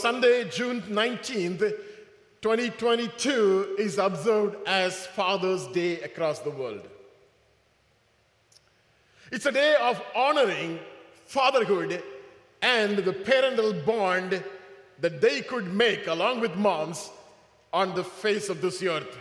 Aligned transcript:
Sunday, 0.00 0.48
June 0.48 0.80
19th, 0.82 1.60
2022, 2.40 3.76
is 3.78 3.98
observed 3.98 4.56
as 4.66 5.06
Father's 5.08 5.66
Day 5.68 6.00
across 6.02 6.38
the 6.38 6.50
world. 6.50 6.86
It's 9.32 9.46
a 9.46 9.52
day 9.52 9.76
of 9.80 10.00
honoring 10.14 10.78
fatherhood 11.26 12.02
and 12.62 12.98
the 12.98 13.12
parental 13.12 13.72
bond 13.72 14.42
that 15.00 15.20
they 15.20 15.40
could 15.42 15.74
make 15.74 16.06
along 16.06 16.40
with 16.40 16.54
moms 16.56 17.10
on 17.72 17.94
the 17.94 18.04
face 18.04 18.48
of 18.48 18.60
this 18.60 18.82
earth. 18.82 19.18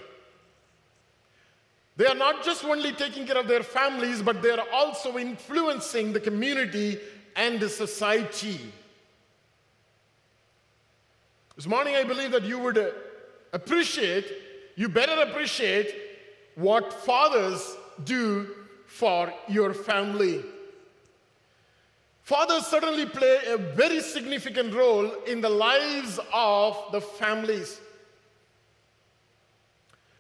They 1.98 2.06
are 2.06 2.16
not 2.16 2.44
just 2.44 2.64
only 2.64 2.92
taking 2.92 3.26
care 3.26 3.38
of 3.38 3.48
their 3.48 3.64
families, 3.64 4.22
but 4.22 4.44
they 4.44 4.52
are 4.52 4.66
also 4.72 5.18
influencing 5.18 6.14
the 6.14 6.20
community 6.20 7.00
and 7.36 7.60
the 7.60 7.68
society. 7.68 8.60
This 11.58 11.66
morning, 11.66 11.96
I 11.96 12.04
believe 12.04 12.30
that 12.32 12.44
you 12.44 12.60
would 12.60 12.78
uh, 12.78 12.92
appreciate, 13.52 14.32
you 14.76 14.88
better 14.88 15.24
appreciate 15.24 15.92
what 16.54 16.94
fathers 16.94 17.76
do 18.04 18.48
for 18.86 19.34
your 19.48 19.74
family. 19.74 20.44
Fathers 22.22 22.68
certainly 22.68 23.08
play 23.08 23.40
a 23.48 23.58
very 23.58 24.02
significant 24.02 24.72
role 24.72 25.12
in 25.26 25.42
the 25.42 25.50
lives 25.50 26.20
of 26.32 26.78
the 26.92 27.02
families. 27.02 27.80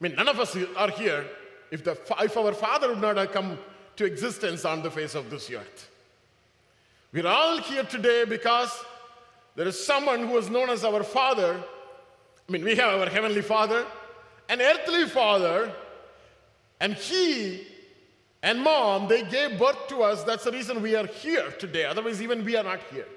I 0.02 0.08
mean, 0.08 0.16
none 0.16 0.28
of 0.28 0.40
us 0.40 0.58
are 0.76 0.90
here 0.90 1.24
if, 1.70 1.84
the, 1.84 1.92
if 2.22 2.36
our 2.36 2.54
father 2.54 2.90
would 2.90 3.02
not 3.02 3.18
have 3.18 3.32
come 3.32 3.60
to 3.98 4.06
existence 4.06 4.66
on 4.66 4.82
the 4.82 4.90
face 4.90 5.14
of 5.14 5.30
this 5.30 5.52
earth. 5.52 5.92
We're 7.14 7.28
all 7.28 7.60
here 7.60 7.84
today 7.84 8.26
because 8.26 8.72
there 9.58 9.68
is 9.68 9.84
someone 9.84 10.28
who 10.28 10.38
is 10.38 10.52
known 10.52 10.70
as 10.70 10.86
our 10.86 11.04
father. 11.04 11.60
I 12.48 12.52
mean, 12.52 12.64
we 12.64 12.76
have 12.76 13.02
our 13.02 13.10
heavenly 13.10 13.42
father, 13.42 13.86
an 14.48 14.62
earthly 14.62 15.06
father, 15.08 15.74
and 16.80 16.94
he 16.94 17.66
and 18.44 18.62
mom, 18.62 19.08
they 19.08 19.24
gave 19.24 19.58
birth 19.58 19.88
to 19.88 20.04
us. 20.04 20.24
That's 20.24 20.44
the 20.44 20.52
reason 20.52 20.82
we 20.82 20.96
are 20.96 21.08
here 21.08 21.50
today. 21.60 21.86
Otherwise, 21.86 22.22
even 22.22 22.46
we 22.46 22.56
are 22.56 22.64
not 22.64 22.80
here. 22.92 23.08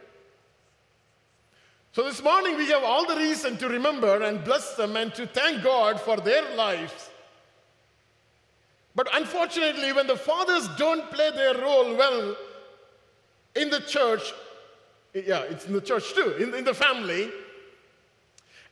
So 1.93 2.05
this 2.05 2.23
morning, 2.23 2.57
we 2.57 2.67
have 2.69 2.83
all 2.83 3.07
the 3.07 3.17
reason 3.17 3.59
to 3.59 3.69
remember 3.69 4.23
and 4.23 4.43
bless 4.43 4.77
them 4.77 4.97
and 4.97 5.15
to 5.17 5.27
thank 5.27 5.63
God 5.63 6.01
for 6.01 6.17
their 6.17 6.57
lives. 6.57 7.11
But 8.95 9.09
unfortunately, 9.13 9.93
when 9.93 10.07
the 10.07 10.17
fathers 10.17 10.69
don't 10.79 11.11
play 11.11 11.31
their 11.33 11.61
role 11.61 11.95
well 11.97 12.35
in 13.55 13.69
the 13.69 13.81
church, 13.81 14.33
yeah, 15.15 15.43
it's 15.43 15.67
in 15.67 15.73
the 15.73 15.81
church 15.81 16.15
too, 16.15 16.35
in, 16.39 16.55
in 16.55 16.65
the 16.65 16.75
family, 16.75 17.31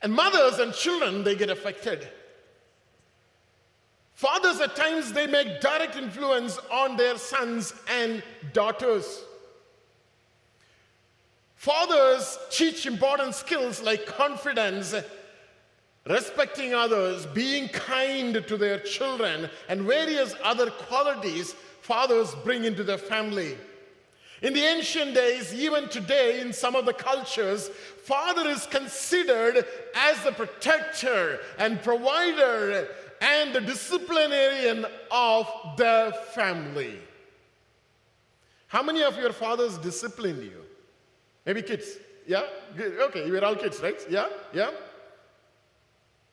and 0.02 0.12
mothers 0.12 0.58
and 0.58 0.72
children, 0.72 1.24
they 1.24 1.34
get 1.34 1.50
affected. 1.50 2.08
Fathers, 4.14 4.60
at 4.60 4.74
times, 4.74 5.12
they 5.12 5.26
make 5.26 5.60
direct 5.60 5.96
influence 5.96 6.58
on 6.72 6.96
their 6.96 7.16
sons 7.18 7.72
and 7.88 8.22
daughters. 8.52 9.22
Fathers 11.54 12.38
teach 12.50 12.86
important 12.86 13.34
skills 13.34 13.80
like 13.82 14.06
confidence, 14.06 14.94
respecting 16.06 16.74
others, 16.74 17.26
being 17.26 17.68
kind 17.68 18.44
to 18.46 18.56
their 18.56 18.80
children, 18.80 19.48
and 19.68 19.82
various 19.82 20.34
other 20.42 20.70
qualities 20.70 21.54
fathers 21.80 22.34
bring 22.44 22.64
into 22.64 22.84
their 22.84 22.98
family. 22.98 23.56
In 24.40 24.52
the 24.52 24.62
ancient 24.62 25.14
days, 25.14 25.52
even 25.52 25.88
today, 25.88 26.40
in 26.40 26.52
some 26.52 26.76
of 26.76 26.86
the 26.86 26.92
cultures, 26.92 27.68
father 27.68 28.48
is 28.48 28.66
considered 28.66 29.66
as 29.94 30.22
the 30.22 30.32
protector 30.32 31.40
and 31.58 31.82
provider 31.82 32.88
and 33.20 33.52
the 33.52 33.60
disciplinarian 33.60 34.86
of 35.10 35.48
the 35.76 36.16
family. 36.34 37.00
How 38.68 38.82
many 38.82 39.02
of 39.02 39.16
your 39.16 39.32
fathers 39.32 39.76
disciplined 39.78 40.42
you? 40.42 40.62
Maybe 41.44 41.62
kids. 41.62 41.96
Yeah? 42.26 42.44
Okay, 42.78 43.26
you 43.26 43.32
were 43.32 43.44
all 43.44 43.56
kids, 43.56 43.80
right? 43.82 43.98
Yeah? 44.08 44.28
Yeah? 44.52 44.70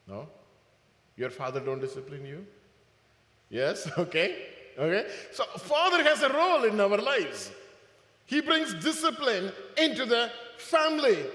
No? 0.08 0.28
Your 1.18 1.30
father 1.30 1.60
don't 1.60 1.80
discipline 1.80 2.26
you? 2.26 2.46
Yes? 3.50 3.90
Okay. 3.98 4.48
Okay. 4.78 5.10
So 5.32 5.46
father 5.46 6.04
has 6.04 6.22
a 6.22 6.30
role 6.34 6.66
in 6.66 6.80
our 6.82 6.98
lives. 6.98 7.50
He 8.26 8.42
brings 8.42 8.74
discipline 8.74 9.52
into 9.78 10.06
the 10.06 10.32
family. 10.58 11.26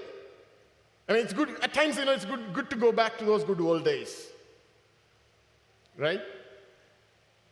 I 1.07 1.13
mean, 1.13 1.23
it's 1.23 1.33
good, 1.33 1.49
at 1.61 1.73
times, 1.73 1.97
you 1.97 2.05
know, 2.05 2.11
it's 2.11 2.25
good, 2.25 2.53
good 2.53 2.69
to 2.69 2.75
go 2.75 2.91
back 2.91 3.17
to 3.19 3.25
those 3.25 3.43
good 3.43 3.61
old 3.61 3.83
days 3.85 4.31
right? 5.97 6.21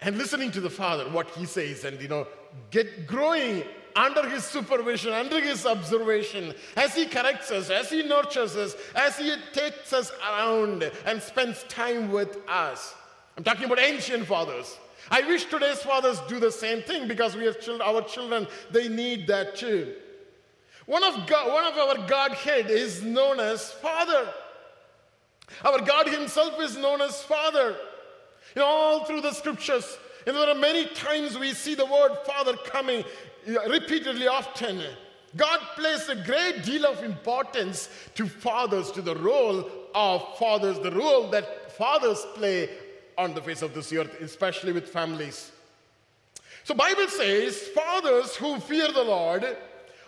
And 0.02 0.18
listening 0.18 0.52
to 0.52 0.62
the 0.62 0.70
Father, 0.70 1.06
what 1.06 1.30
He 1.32 1.46
says, 1.46 1.84
and 1.84 2.02
you 2.02 2.08
know, 2.08 2.28
get 2.72 3.06
growing 3.06 3.64
under 3.96 4.28
His 4.28 4.44
supervision, 4.44 5.14
under 5.14 5.42
His 5.42 5.66
observation, 5.66 6.54
as 6.76 6.96
He 6.96 7.06
corrects 7.06 7.52
us, 7.52 7.70
as 7.70 7.90
He 7.90 8.04
nurtures 8.04 8.56
us, 8.56 8.76
as 8.96 9.18
He 9.18 9.36
takes 9.54 9.94
us 9.94 10.12
around 10.28 10.90
and 11.06 11.22
spends 11.22 11.64
time 11.64 12.12
with 12.12 12.38
us. 12.48 12.96
I'm 13.38 13.44
talking 13.44 13.66
about 13.66 13.80
ancient 13.80 14.26
fathers. 14.26 14.78
I 15.12 15.22
wish 15.22 15.46
today's 15.46 15.81
fathers 15.81 16.20
do 16.28 16.40
the 16.40 16.52
same 16.52 16.81
thing 16.84 17.08
because 17.08 17.36
we 17.36 17.46
have 17.46 17.59
children, 17.59 17.88
our 17.88 18.02
children, 18.03 18.47
they 18.72 18.88
need 18.88 19.28
that 19.28 19.56
too. 19.56 19.94
One 20.86 21.03
of, 21.03 21.28
God, 21.28 21.52
one 21.52 21.66
of 21.66 21.78
our 21.78 22.08
Godhead 22.08 22.70
is 22.70 23.03
known 23.03 23.40
as 23.40 23.72
Father. 23.72 24.28
Our 25.64 25.81
God 25.81 26.08
Himself 26.08 26.59
is 26.62 26.78
known 26.78 27.02
as 27.02 27.22
Father. 27.24 27.75
You 28.56 28.62
know, 28.62 28.66
all 28.66 29.06
through 29.06 29.22
the 29.22 29.34
scriptures, 29.34 29.97
and 30.25 30.36
there 30.36 30.50
are 30.50 30.56
many 30.56 30.88
times 30.88 31.38
we 31.38 31.53
see 31.53 31.76
the 31.76 31.86
word 31.86 32.18
Father 32.26 32.56
coming 32.58 33.03
repeatedly 33.46 34.28
often. 34.28 34.81
God 35.36 35.59
placed 35.76 36.09
a 36.09 36.16
great 36.16 36.64
deal 36.64 36.86
of 36.86 37.03
importance 37.03 37.90
to 38.16 38.28
fathers, 38.28 38.91
to 38.91 39.02
the 39.02 39.16
role 39.16 39.70
of 39.94 40.38
fathers, 40.38 40.80
the 40.80 40.91
role 40.91 41.30
that 41.30 41.72
fathers 41.78 42.26
play 42.34 42.70
on 43.19 43.34
the 43.34 43.41
face 43.41 43.62
of 43.62 43.74
this 43.74 43.91
earth, 43.91 44.19
especially 44.22 44.72
with 44.72 44.88
families. 44.88 45.52
So 46.63 46.74
Bible 46.74 47.07
says, 47.07 47.68
fathers 47.68 48.35
who 48.38 48.59
fear 48.62 48.88
the 48.91 49.03
Lord 49.03 49.57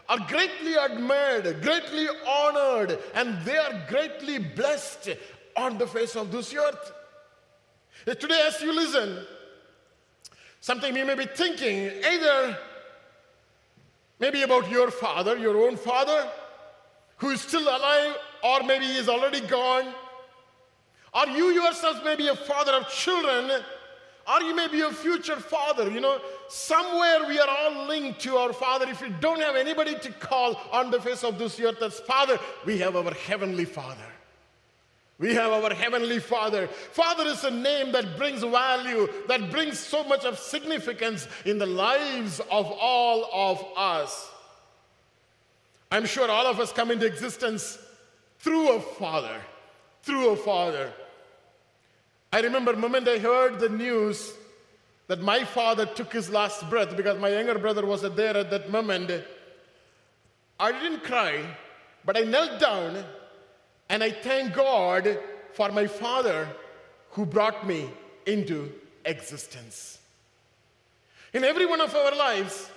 are 0.08 0.20
greatly 0.28 0.76
admired, 0.76 1.62
greatly 1.62 2.08
honored, 2.26 2.98
and 3.14 3.38
they 3.44 3.58
are 3.58 3.86
greatly 3.90 4.40
blessed 4.40 5.10
on 5.58 5.78
the 5.78 5.86
face 5.86 6.16
of 6.16 6.32
this 6.32 6.54
earth. 6.54 6.94
Today, 8.06 8.48
as 8.48 8.62
you 8.62 8.74
listen, 8.74 9.26
something 10.62 10.96
you 10.96 11.06
may 11.06 11.16
be 11.16 11.26
thinking 11.26 11.92
either 12.06 12.58
maybe 14.20 14.44
about 14.44 14.70
your 14.72 14.90
father, 14.90 15.38
your 15.38 15.58
own 15.68 15.76
father, 15.76 16.30
who 17.18 17.30
is 17.30 17.42
still 17.42 17.64
alive, 17.64 18.16
or 18.44 18.64
maybe 18.64 18.86
he 18.86 18.98
is 18.98 19.10
already 19.10 19.42
gone, 19.42 19.94
or 21.14 21.28
you 21.28 21.50
yourself 21.52 22.04
may 22.04 22.16
be 22.16 22.28
a 22.28 22.36
father 22.36 22.74
of 22.74 22.88
children, 22.90 23.52
or 24.32 24.42
you 24.42 24.56
may 24.56 24.68
be 24.68 24.82
a 24.82 24.92
future 24.92 25.38
father. 25.38 25.90
You 25.90 26.02
know, 26.02 26.20
somewhere 26.48 27.28
we 27.28 27.40
are 27.40 27.50
all 27.50 27.88
linked 27.88 28.22
to 28.22 28.38
our 28.38 28.54
father. 28.54 28.88
If 28.90 29.02
you 29.02 29.14
don't 29.20 29.42
have 29.42 29.56
anybody 29.56 29.98
to 30.00 30.12
call 30.12 30.60
on 30.72 30.92
the 30.92 31.02
face 31.02 31.24
of 31.24 31.38
this 31.38 31.60
earth 31.60 31.82
as 31.82 32.00
father, 32.02 32.40
we 32.66 32.78
have 32.80 32.96
our 32.96 33.14
heavenly 33.14 33.66
father. 33.66 34.08
We 35.22 35.36
have 35.36 35.52
our 35.52 35.72
Heavenly 35.72 36.18
Father. 36.18 36.66
Father 36.68 37.26
is 37.26 37.44
a 37.44 37.52
name 37.52 37.92
that 37.92 38.18
brings 38.18 38.42
value, 38.42 39.08
that 39.28 39.52
brings 39.52 39.78
so 39.78 40.04
much 40.04 40.26
of 40.26 40.40
significance 40.40 41.28
in 41.46 41.60
the 41.60 41.68
lives 41.68 42.40
of 42.40 42.66
all 42.66 43.30
of 43.32 43.64
us. 43.78 44.32
I'm 45.92 46.08
sure 46.08 46.28
all 46.28 46.48
of 46.48 46.60
us 46.60 46.74
come 46.74 46.90
into 46.90 47.06
existence 47.06 47.78
through 48.40 48.78
a 48.78 48.82
father, 48.82 49.40
through 50.02 50.30
a 50.30 50.36
father. 50.36 50.92
I 52.34 52.40
remember 52.40 52.72
the 52.72 52.80
moment 52.80 53.08
I 53.08 53.18
heard 53.18 53.60
the 53.60 53.70
news 53.70 54.34
that 55.08 55.22
my 55.22 55.44
father 55.44 55.86
took 55.86 56.14
his 56.14 56.30
last 56.30 56.70
breath 56.70 56.96
because 56.96 57.20
my 57.20 57.30
younger 57.30 57.60
brother 57.60 57.86
was 57.86 58.02
there 58.02 58.38
at 58.38 58.50
that 58.52 58.72
moment. 58.72 59.12
I 60.58 60.72
didn't 60.72 61.04
cry, 61.04 61.44
but 62.06 62.16
I 62.16 62.22
knelt 62.22 62.60
down 62.60 63.04
and 63.90 64.02
I 64.02 64.12
thank 64.12 64.54
God 64.54 65.20
for 65.54 65.70
my 65.72 65.88
father 65.88 66.48
who 67.10 67.26
brought 67.26 67.68
me 67.68 67.90
into 68.26 68.72
existence. 69.04 70.00
In 71.34 71.44
every 71.44 71.66
one 71.66 71.82
of 71.82 71.94
our 71.94 72.16
lives, 72.16 72.70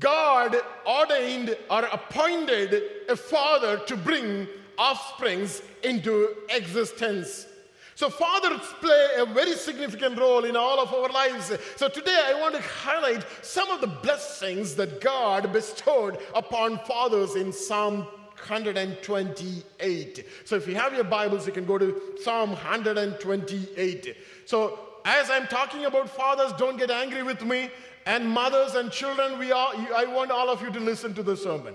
God 0.00 0.56
ordained 0.84 1.56
or 1.70 1.84
appointed 1.84 2.82
a 3.08 3.14
father 3.14 3.78
to 3.86 3.96
bring 3.96 4.48
offsprings 4.78 5.62
into 5.84 6.34
existence. 6.48 7.46
So, 7.94 8.08
fathers 8.08 8.60
play 8.80 9.08
a 9.18 9.26
very 9.26 9.52
significant 9.52 10.18
role 10.18 10.44
in 10.44 10.56
all 10.56 10.80
of 10.80 10.92
our 10.92 11.08
lives. 11.10 11.52
So, 11.76 11.88
today 11.88 12.20
I 12.26 12.40
want 12.40 12.54
to 12.54 12.62
highlight 12.62 13.24
some 13.42 13.70
of 13.70 13.80
the 13.80 13.86
blessings 13.86 14.74
that 14.76 15.00
God 15.00 15.52
bestowed 15.52 16.18
upon 16.34 16.78
fathers 16.84 17.36
in 17.36 17.52
Psalm 17.52 18.06
128. 18.46 20.26
So 20.44 20.56
if 20.56 20.66
you 20.66 20.74
have 20.74 20.94
your 20.94 21.04
Bibles, 21.04 21.46
you 21.46 21.52
can 21.52 21.64
go 21.64 21.78
to 21.78 22.00
Psalm 22.20 22.50
128. 22.50 24.16
So 24.46 24.80
as 25.04 25.30
I'm 25.30 25.46
talking 25.46 25.84
about 25.84 26.08
fathers, 26.08 26.52
don't 26.54 26.76
get 26.76 26.90
angry 26.90 27.22
with 27.22 27.44
me. 27.44 27.70
And 28.04 28.28
mothers 28.28 28.74
and 28.74 28.90
children, 28.90 29.38
we 29.38 29.52
are, 29.52 29.72
I 29.94 30.06
want 30.06 30.32
all 30.32 30.50
of 30.50 30.60
you 30.60 30.72
to 30.72 30.80
listen 30.80 31.14
to 31.14 31.22
the 31.22 31.36
sermon. 31.36 31.74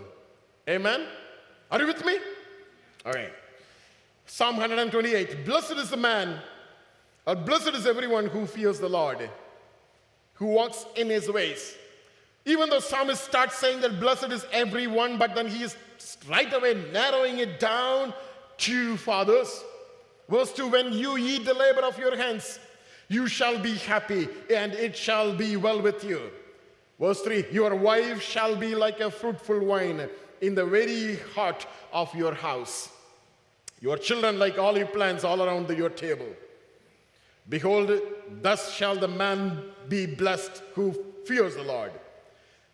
Amen? 0.67 1.05
Are 1.71 1.79
you 1.79 1.87
with 1.87 2.03
me? 2.05 2.19
All 3.05 3.13
right. 3.13 3.31
Psalm 4.27 4.57
128 4.57 5.45
Blessed 5.45 5.71
is 5.77 5.89
the 5.89 5.97
man, 5.97 6.39
or 7.25 7.35
blessed 7.35 7.69
is 7.69 7.87
everyone 7.87 8.27
who 8.27 8.45
fears 8.45 8.77
the 8.77 8.89
Lord, 8.89 9.29
who 10.33 10.47
walks 10.47 10.85
in 10.97 11.09
his 11.09 11.31
ways. 11.31 11.75
Even 12.45 12.69
though 12.69 12.79
psalmist 12.79 13.23
starts 13.23 13.55
saying 13.55 13.81
that 13.81 13.99
blessed 13.99 14.31
is 14.31 14.45
everyone, 14.51 15.17
but 15.17 15.33
then 15.33 15.47
he 15.47 15.63
is 15.63 15.75
right 16.29 16.53
away 16.53 16.73
narrowing 16.91 17.39
it 17.39 17.59
down 17.59 18.13
to 18.57 18.97
fathers. 18.97 19.63
Verse 20.29 20.51
2 20.53 20.67
When 20.67 20.91
you 20.91 21.17
eat 21.17 21.45
the 21.45 21.53
labor 21.53 21.81
of 21.81 21.97
your 21.97 22.15
hands, 22.15 22.59
you 23.07 23.27
shall 23.27 23.57
be 23.57 23.75
happy, 23.75 24.27
and 24.53 24.73
it 24.73 24.95
shall 24.95 25.33
be 25.33 25.55
well 25.55 25.81
with 25.81 26.03
you. 26.03 26.21
Verse 26.99 27.21
3 27.21 27.45
Your 27.51 27.75
wife 27.75 28.21
shall 28.21 28.57
be 28.57 28.75
like 28.75 28.99
a 28.99 29.09
fruitful 29.09 29.65
vine 29.65 30.09
in 30.41 30.53
the 30.53 30.65
very 30.65 31.15
heart 31.33 31.65
of 31.93 32.13
your 32.13 32.33
house. 32.33 32.89
Your 33.79 33.97
children 33.97 34.39
like 34.39 34.57
olive 34.57 34.91
plants 34.91 35.23
all 35.23 35.41
around 35.41 35.67
the, 35.67 35.75
your 35.75 35.89
table. 35.89 36.27
Behold, 37.49 37.91
thus 38.41 38.73
shall 38.73 38.95
the 38.95 39.07
man 39.07 39.63
be 39.87 40.05
blessed 40.05 40.63
who 40.73 40.93
fears 41.25 41.55
the 41.55 41.63
Lord. 41.63 41.91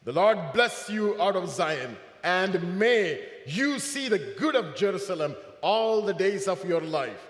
The 0.04 0.14
Lord 0.14 0.38
bless 0.54 0.90
you 0.90 1.22
out 1.22 1.36
of 1.36 1.50
Zion, 1.50 1.96
and 2.24 2.80
may 2.80 3.24
you 3.46 3.80
see 3.80 4.10
the 4.10 4.20
good 4.38 4.56
of 4.56 4.76
Jerusalem 4.76 5.36
all 5.62 6.02
the 6.02 6.14
days 6.14 6.48
of 6.48 6.64
your 6.68 6.82
life. 6.82 7.30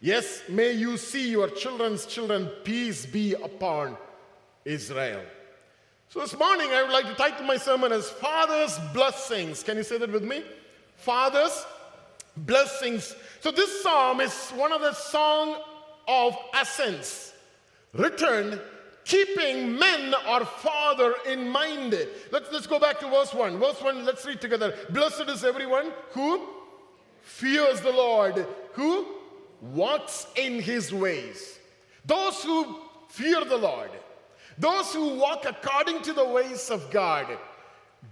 Yes, 0.00 0.42
may 0.48 0.72
you 0.72 0.96
see 0.96 1.30
your 1.30 1.48
children's 1.48 2.06
children. 2.06 2.48
Peace 2.64 3.06
be 3.06 3.34
upon 3.34 3.96
Israel. 4.64 5.22
So 6.08 6.20
this 6.20 6.38
morning, 6.38 6.70
I 6.70 6.82
would 6.82 6.92
like 6.92 7.06
to 7.06 7.14
title 7.14 7.44
my 7.44 7.56
sermon 7.56 7.92
as 7.92 8.08
Father's 8.08 8.78
Blessings. 8.92 9.62
Can 9.62 9.76
you 9.76 9.82
say 9.82 9.98
that 9.98 10.12
with 10.12 10.22
me? 10.22 10.44
Father's 10.96 11.66
Blessings. 12.36 13.14
So 13.40 13.50
this 13.50 13.82
psalm 13.82 14.20
is 14.20 14.50
one 14.50 14.72
of 14.72 14.80
the 14.80 14.92
song 14.92 15.60
of 16.06 16.36
ascents, 16.54 17.32
written 17.92 18.60
keeping 19.06 19.78
men 19.78 20.14
or 20.28 20.44
father 20.44 21.14
in 21.26 21.48
mind. 21.48 21.96
Let's, 22.32 22.52
let's 22.52 22.66
go 22.66 22.78
back 22.78 22.98
to 23.00 23.08
verse 23.08 23.32
1. 23.32 23.58
Verse 23.58 23.80
1, 23.80 24.04
let's 24.04 24.26
read 24.26 24.40
together. 24.40 24.74
Blessed 24.90 25.28
is 25.28 25.44
everyone 25.44 25.92
who 26.10 26.46
fears 27.22 27.80
the 27.80 27.92
Lord, 27.92 28.46
who 28.72 29.06
walks 29.60 30.26
in 30.36 30.60
his 30.60 30.92
ways. 30.92 31.58
Those 32.04 32.42
who 32.42 32.80
fear 33.08 33.44
the 33.44 33.56
Lord, 33.56 33.90
those 34.58 34.92
who 34.92 35.14
walk 35.14 35.44
according 35.46 36.02
to 36.02 36.12
the 36.12 36.24
ways 36.24 36.70
of 36.70 36.90
God, 36.90 37.26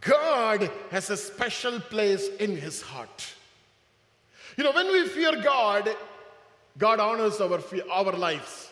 God 0.01 0.71
has 0.91 1.11
a 1.11 1.17
special 1.17 1.81
place 1.81 2.29
in 2.39 2.57
his 2.57 2.81
heart. 2.81 3.35
You 4.57 4.65
know, 4.65 4.73
when 4.73 4.91
we 4.93 5.07
fear 5.09 5.41
God, 5.43 5.89
God 6.79 7.01
honors 7.01 7.41
our, 7.41 7.61
our 7.91 8.13
lives. 8.13 8.71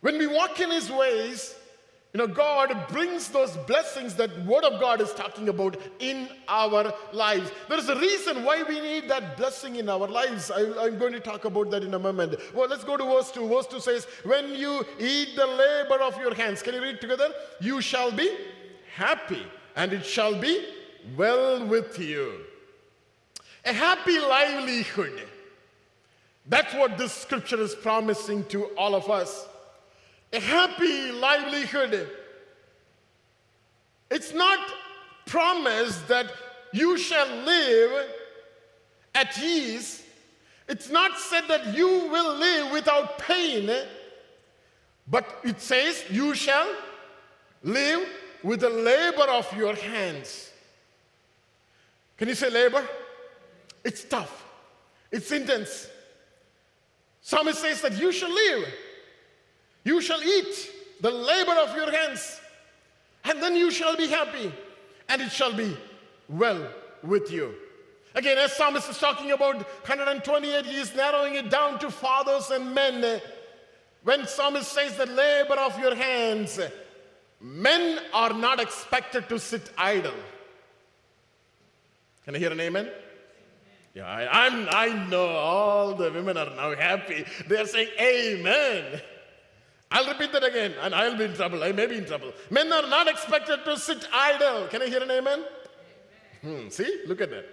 When 0.00 0.18
we 0.18 0.26
walk 0.26 0.60
in 0.60 0.70
his 0.70 0.90
ways, 0.90 1.54
you 2.16 2.26
know, 2.26 2.32
God 2.32 2.74
brings 2.88 3.28
those 3.28 3.54
blessings 3.66 4.14
that 4.14 4.30
Word 4.46 4.64
of 4.64 4.80
God 4.80 5.02
is 5.02 5.12
talking 5.12 5.50
about 5.50 5.76
in 5.98 6.28
our 6.48 6.94
lives. 7.12 7.50
There 7.68 7.78
is 7.78 7.90
a 7.90 7.98
reason 7.98 8.42
why 8.42 8.62
we 8.62 8.80
need 8.80 9.08
that 9.10 9.36
blessing 9.36 9.76
in 9.76 9.88
our 9.90 10.08
lives. 10.08 10.50
I, 10.50 10.60
am 10.86 10.98
going 10.98 11.12
to 11.12 11.20
talk 11.20 11.44
about 11.44 11.70
that 11.72 11.84
in 11.84 11.92
a 11.92 11.98
moment. 11.98 12.36
Well, 12.54 12.68
let's 12.68 12.84
go 12.84 12.96
to 12.96 13.04
verse 13.04 13.30
2. 13.32 13.46
Verse 13.46 13.66
2 13.66 13.80
says, 13.80 14.06
When 14.24 14.54
you 14.54 14.82
eat 14.98 15.36
the 15.36 15.46
labor 15.46 16.02
of 16.02 16.16
your 16.18 16.32
hands, 16.34 16.62
can 16.62 16.74
you 16.74 16.80
read 16.80 17.02
together? 17.02 17.28
You 17.60 17.82
shall 17.82 18.10
be 18.10 18.34
happy, 18.94 19.44
and 19.74 19.92
it 19.92 20.06
shall 20.06 20.40
be 20.40 20.64
well 21.18 21.66
with 21.66 21.98
you. 21.98 22.46
A 23.66 23.72
happy 23.72 24.18
livelihood. 24.18 25.20
That's 26.48 26.72
what 26.74 26.96
this 26.96 27.12
scripture 27.12 27.60
is 27.60 27.74
promising 27.74 28.44
to 28.46 28.64
all 28.76 28.94
of 28.94 29.10
us 29.10 29.46
a 30.32 30.40
happy 30.40 31.12
livelihood. 31.12 32.08
It's 34.10 34.32
not 34.32 34.58
promised 35.24 36.06
that 36.08 36.32
you 36.72 36.98
shall 36.98 37.28
live 37.44 38.06
at 39.14 39.38
ease. 39.42 40.02
It's 40.68 40.90
not 40.90 41.18
said 41.18 41.44
that 41.48 41.74
you 41.76 41.86
will 41.86 42.36
live 42.36 42.72
without 42.72 43.18
pain, 43.18 43.70
but 45.08 45.40
it 45.44 45.60
says 45.60 46.04
you 46.10 46.34
shall 46.34 46.68
live 47.62 48.06
with 48.42 48.60
the 48.60 48.70
labor 48.70 49.30
of 49.30 49.50
your 49.56 49.74
hands. 49.74 50.50
Can 52.18 52.28
you 52.28 52.34
say 52.34 52.50
labor? 52.50 52.86
It's 53.86 54.04
tough, 54.04 54.44
it's 55.10 55.30
intense. 55.30 55.88
Psalmist 57.22 57.60
says 57.60 57.80
that 57.82 57.98
you 57.98 58.12
shall 58.12 58.32
live 58.32 58.66
you 59.86 60.00
shall 60.00 60.20
eat 60.20 60.72
the 61.00 61.12
labor 61.12 61.54
of 61.60 61.76
your 61.76 61.92
hands, 61.92 62.40
and 63.24 63.40
then 63.40 63.54
you 63.54 63.70
shall 63.70 63.96
be 63.96 64.08
happy, 64.08 64.52
and 65.08 65.22
it 65.22 65.30
shall 65.30 65.52
be 65.52 65.76
well 66.28 66.68
with 67.04 67.30
you. 67.30 67.54
Again, 68.16 68.36
as 68.36 68.52
Psalmist 68.56 68.90
is 68.90 68.98
talking 68.98 69.30
about 69.30 69.54
128, 69.54 70.66
he 70.66 70.78
is 70.78 70.92
narrowing 70.96 71.36
it 71.36 71.50
down 71.50 71.78
to 71.78 71.88
fathers 71.88 72.50
and 72.50 72.74
men. 72.74 73.20
When 74.02 74.26
Psalmist 74.26 74.72
says 74.72 74.96
the 74.96 75.06
labor 75.06 75.54
of 75.54 75.78
your 75.78 75.94
hands, 75.94 76.58
men 77.40 78.00
are 78.12 78.32
not 78.32 78.58
expected 78.58 79.28
to 79.28 79.38
sit 79.38 79.70
idle. 79.78 80.18
Can 82.24 82.34
I 82.34 82.38
hear 82.38 82.50
an 82.50 82.58
amen? 82.58 82.90
Yeah, 83.96 84.04
I, 84.06 84.44
I'm, 84.44 84.68
I 84.70 85.06
know 85.08 85.26
all 85.26 85.94
the 85.94 86.12
women 86.12 86.36
are 86.36 86.54
now 86.54 86.76
happy. 86.76 87.24
They're 87.48 87.64
saying 87.64 87.88
amen. 87.98 89.00
I'll 89.90 90.06
repeat 90.06 90.32
that 90.32 90.44
again, 90.44 90.74
and 90.82 90.94
I'll 90.94 91.16
be 91.16 91.24
in 91.24 91.32
trouble. 91.32 91.64
I 91.64 91.72
may 91.72 91.86
be 91.86 91.96
in 91.96 92.04
trouble. 92.04 92.34
Men 92.50 92.70
are 92.74 92.86
not 92.88 93.08
expected 93.08 93.64
to 93.64 93.78
sit 93.78 94.06
idle. 94.12 94.66
Can 94.66 94.82
I 94.82 94.88
hear 94.88 95.02
an 95.02 95.10
amen? 95.10 95.44
amen. 96.44 96.64
Hmm, 96.64 96.68
see? 96.68 97.04
Look 97.06 97.22
at 97.22 97.30
that. 97.30 97.46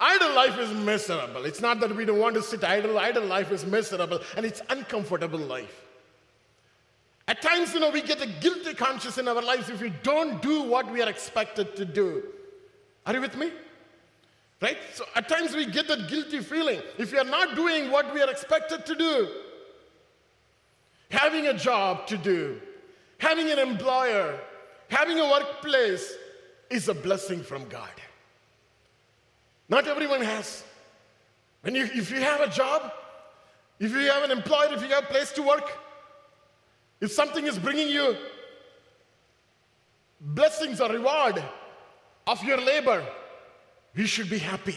Idle 0.00 0.34
life 0.34 0.58
is 0.58 0.72
miserable. 0.72 1.44
It's 1.44 1.60
not 1.60 1.78
that 1.78 1.94
we 1.94 2.04
don't 2.04 2.18
want 2.18 2.34
to 2.34 2.42
sit 2.42 2.64
idle. 2.64 2.98
Idle 2.98 3.26
life 3.26 3.52
is 3.52 3.64
miserable, 3.64 4.18
and 4.36 4.44
it's 4.44 4.60
uncomfortable 4.70 5.38
life. 5.38 5.84
At 7.28 7.40
times, 7.42 7.74
you 7.74 7.78
know, 7.78 7.90
we 7.90 8.02
get 8.02 8.20
a 8.20 8.26
guilty 8.26 8.74
conscience 8.74 9.18
in 9.18 9.28
our 9.28 9.40
lives 9.40 9.68
if 9.68 9.80
we 9.80 9.90
don't 10.02 10.42
do 10.42 10.64
what 10.64 10.90
we 10.90 11.00
are 11.00 11.08
expected 11.08 11.76
to 11.76 11.84
do. 11.84 12.24
Are 13.06 13.14
you 13.14 13.20
with 13.20 13.36
me? 13.36 13.52
Right? 14.60 14.76
So 14.94 15.04
at 15.14 15.28
times 15.28 15.54
we 15.54 15.66
get 15.66 15.88
that 15.88 16.08
guilty 16.08 16.40
feeling 16.40 16.80
if 16.98 17.12
we 17.12 17.18
are 17.18 17.24
not 17.24 17.56
doing 17.56 17.90
what 17.90 18.12
we 18.12 18.20
are 18.20 18.30
expected 18.30 18.84
to 18.86 18.94
do 18.94 19.28
having 21.10 21.48
a 21.48 21.54
job 21.54 22.06
to 22.06 22.16
do, 22.16 22.60
having 23.18 23.50
an 23.50 23.58
employer, 23.58 24.38
having 24.88 25.18
a 25.18 25.28
workplace 25.28 26.14
is 26.70 26.88
a 26.88 26.94
blessing 26.94 27.42
from 27.42 27.68
God. 27.68 27.90
Not 29.68 29.86
everyone 29.86 30.22
has. 30.22 30.64
When 31.62 31.74
you, 31.74 31.84
if 31.84 32.10
you 32.10 32.20
have 32.20 32.40
a 32.40 32.48
job, 32.48 32.92
if 33.78 33.90
you 33.92 33.98
have 34.10 34.22
an 34.22 34.30
employer, 34.30 34.72
if 34.72 34.82
you 34.82 34.88
have 34.88 35.04
a 35.04 35.06
place 35.06 35.32
to 35.32 35.42
work, 35.42 35.70
if 37.00 37.12
something 37.12 37.46
is 37.46 37.58
bringing 37.58 37.88
you 37.88 38.16
blessings 40.20 40.80
or 40.80 40.90
reward 40.90 41.42
of 42.26 42.42
your 42.44 42.60
labor, 42.60 43.04
you 43.94 44.06
should 44.06 44.30
be 44.30 44.38
happy. 44.38 44.76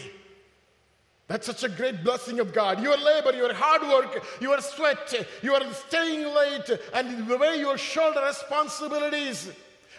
That's 1.26 1.46
such 1.46 1.64
a 1.64 1.68
great 1.68 2.04
blessing 2.04 2.38
of 2.38 2.52
God. 2.52 2.82
Your 2.82 2.98
labor, 2.98 3.32
your 3.34 3.54
hard 3.54 3.82
work, 3.82 4.24
your 4.40 4.60
sweat, 4.60 5.26
your 5.42 5.60
staying 5.72 6.26
late, 6.34 6.70
and 6.92 7.26
the 7.26 7.38
way 7.38 7.58
you 7.58 7.76
shoulder 7.78 8.22
responsibilities, 8.26 9.50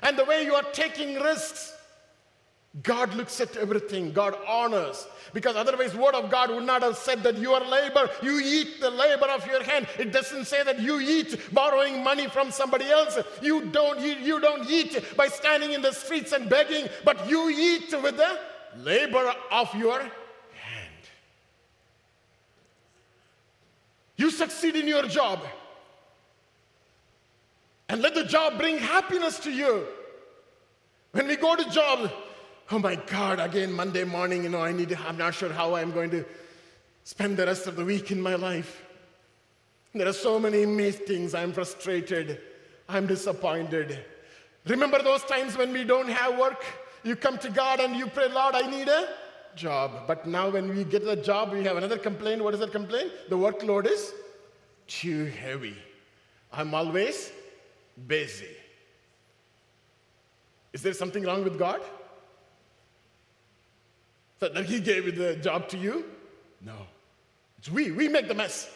and 0.04 0.18
the 0.18 0.26
way 0.26 0.44
you 0.44 0.54
are 0.54 0.64
taking 0.72 1.16
risks. 1.16 1.74
God 2.84 3.14
looks 3.16 3.40
at 3.40 3.56
everything. 3.56 4.12
God 4.12 4.36
honors. 4.48 5.08
Because 5.34 5.56
otherwise, 5.56 5.96
word 5.96 6.14
of 6.14 6.30
God 6.30 6.50
would 6.52 6.66
not 6.66 6.82
have 6.84 6.98
said 6.98 7.24
that 7.24 7.38
your 7.38 7.60
labor, 7.62 8.10
you 8.22 8.40
eat 8.44 8.80
the 8.80 8.90
labor 8.90 9.28
of 9.28 9.48
your 9.48 9.64
hand. 9.64 9.88
It 9.98 10.12
doesn't 10.12 10.46
say 10.46 10.64
that 10.64 10.80
you 10.80 11.00
eat 11.00 11.54
borrowing 11.54 12.04
money 12.04 12.28
from 12.28 12.52
somebody 12.52 12.86
else. 12.86 13.18
You 13.42 13.66
don't, 13.66 14.00
you, 14.00 14.14
you 14.14 14.40
don't 14.40 14.70
eat 14.70 15.18
by 15.18 15.28
standing 15.28 15.72
in 15.72 15.82
the 15.82 15.94
streets 15.94 16.34
and 16.34 16.50
begging, 16.50 16.88
but 17.04 17.30
you 17.30 17.50
eat 17.50 17.94
with 18.02 18.18
the 18.18 18.40
labor 18.77 19.34
of 19.51 19.74
your 19.75 20.00
hand. 20.00 20.12
You 24.17 24.32
succeed 24.32 24.75
in 24.75 24.88
your 24.88 25.03
job. 25.03 25.39
And 27.89 28.01
let 28.01 28.15
the 28.15 28.24
job 28.24 28.58
bring 28.58 28.77
happiness 28.77 29.39
to 29.39 29.51
you. 29.51 29.86
When 31.12 31.27
we 31.27 31.36
go 31.36 31.55
to 31.55 31.70
job, 31.70 32.12
oh 32.72 32.79
my 32.79 32.96
God, 32.96 33.39
again, 33.39 33.72
Monday 33.72 34.03
morning, 34.03 34.44
you 34.44 34.50
know, 34.50 34.62
I 34.62 34.72
need 34.72 34.89
to, 34.89 35.00
I'm 35.08 35.17
not 35.17 35.36
sure 35.36 35.51
how 35.51 35.75
I'm 35.75 35.91
going 35.91 36.10
to 36.12 36.25
spend 37.03 37.38
the 37.38 37.46
rest 37.46 37.67
of 37.67 37.75
the 37.75 37.86
week 37.86 38.12
in 38.12 38.20
my 38.20 38.36
life. 38.36 38.82
There 39.94 40.08
are 40.08 40.13
so 40.13 40.39
many 40.39 40.65
meetings, 40.65 41.34
I'm 41.34 41.53
frustrated, 41.53 42.41
I'm 42.89 43.08
disappointed. 43.08 44.03
Remember 44.65 45.01
those 45.01 45.24
times 45.24 45.55
when 45.58 45.72
we 45.72 45.84
don't 45.86 46.10
have 46.10 46.38
work? 46.38 46.65
You 47.06 47.16
come 47.16 47.38
to 47.38 47.52
God 47.52 47.80
and 47.80 47.96
you 47.96 48.08
pray, 48.08 48.28
Lord, 48.28 48.56
I 48.56 48.68
need 48.68 48.88
a 48.88 49.08
job. 49.56 50.08
But 50.08 50.26
now 50.26 50.50
when 50.50 50.76
we 50.76 50.84
get 50.84 51.06
the 51.06 51.16
job, 51.16 51.54
we 51.54 51.64
have 51.64 51.78
another 51.78 52.00
complaint. 52.00 52.44
What 52.44 52.56
is 52.56 52.60
that 52.62 52.72
complaint? 52.72 53.12
The 53.30 53.38
workload 53.38 53.86
is 53.86 54.12
too 54.88 55.26
heavy. 55.26 55.78
I'm 56.52 56.74
always 56.74 57.32
busy. 58.08 58.50
Is 60.74 60.82
there 60.82 60.94
something 60.94 61.24
wrong 61.24 61.44
with 61.44 61.60
God? 61.60 61.80
So 64.40 64.50
that 64.50 64.66
He 64.74 64.80
gave 64.80 65.16
the 65.16 65.36
job 65.36 65.70
to 65.70 65.78
you? 65.78 66.06
No. 66.60 66.88
It's 67.60 67.70
we. 67.70 67.92
We 67.92 68.08
make 68.08 68.28
the 68.28 68.34
mess. 68.34 68.68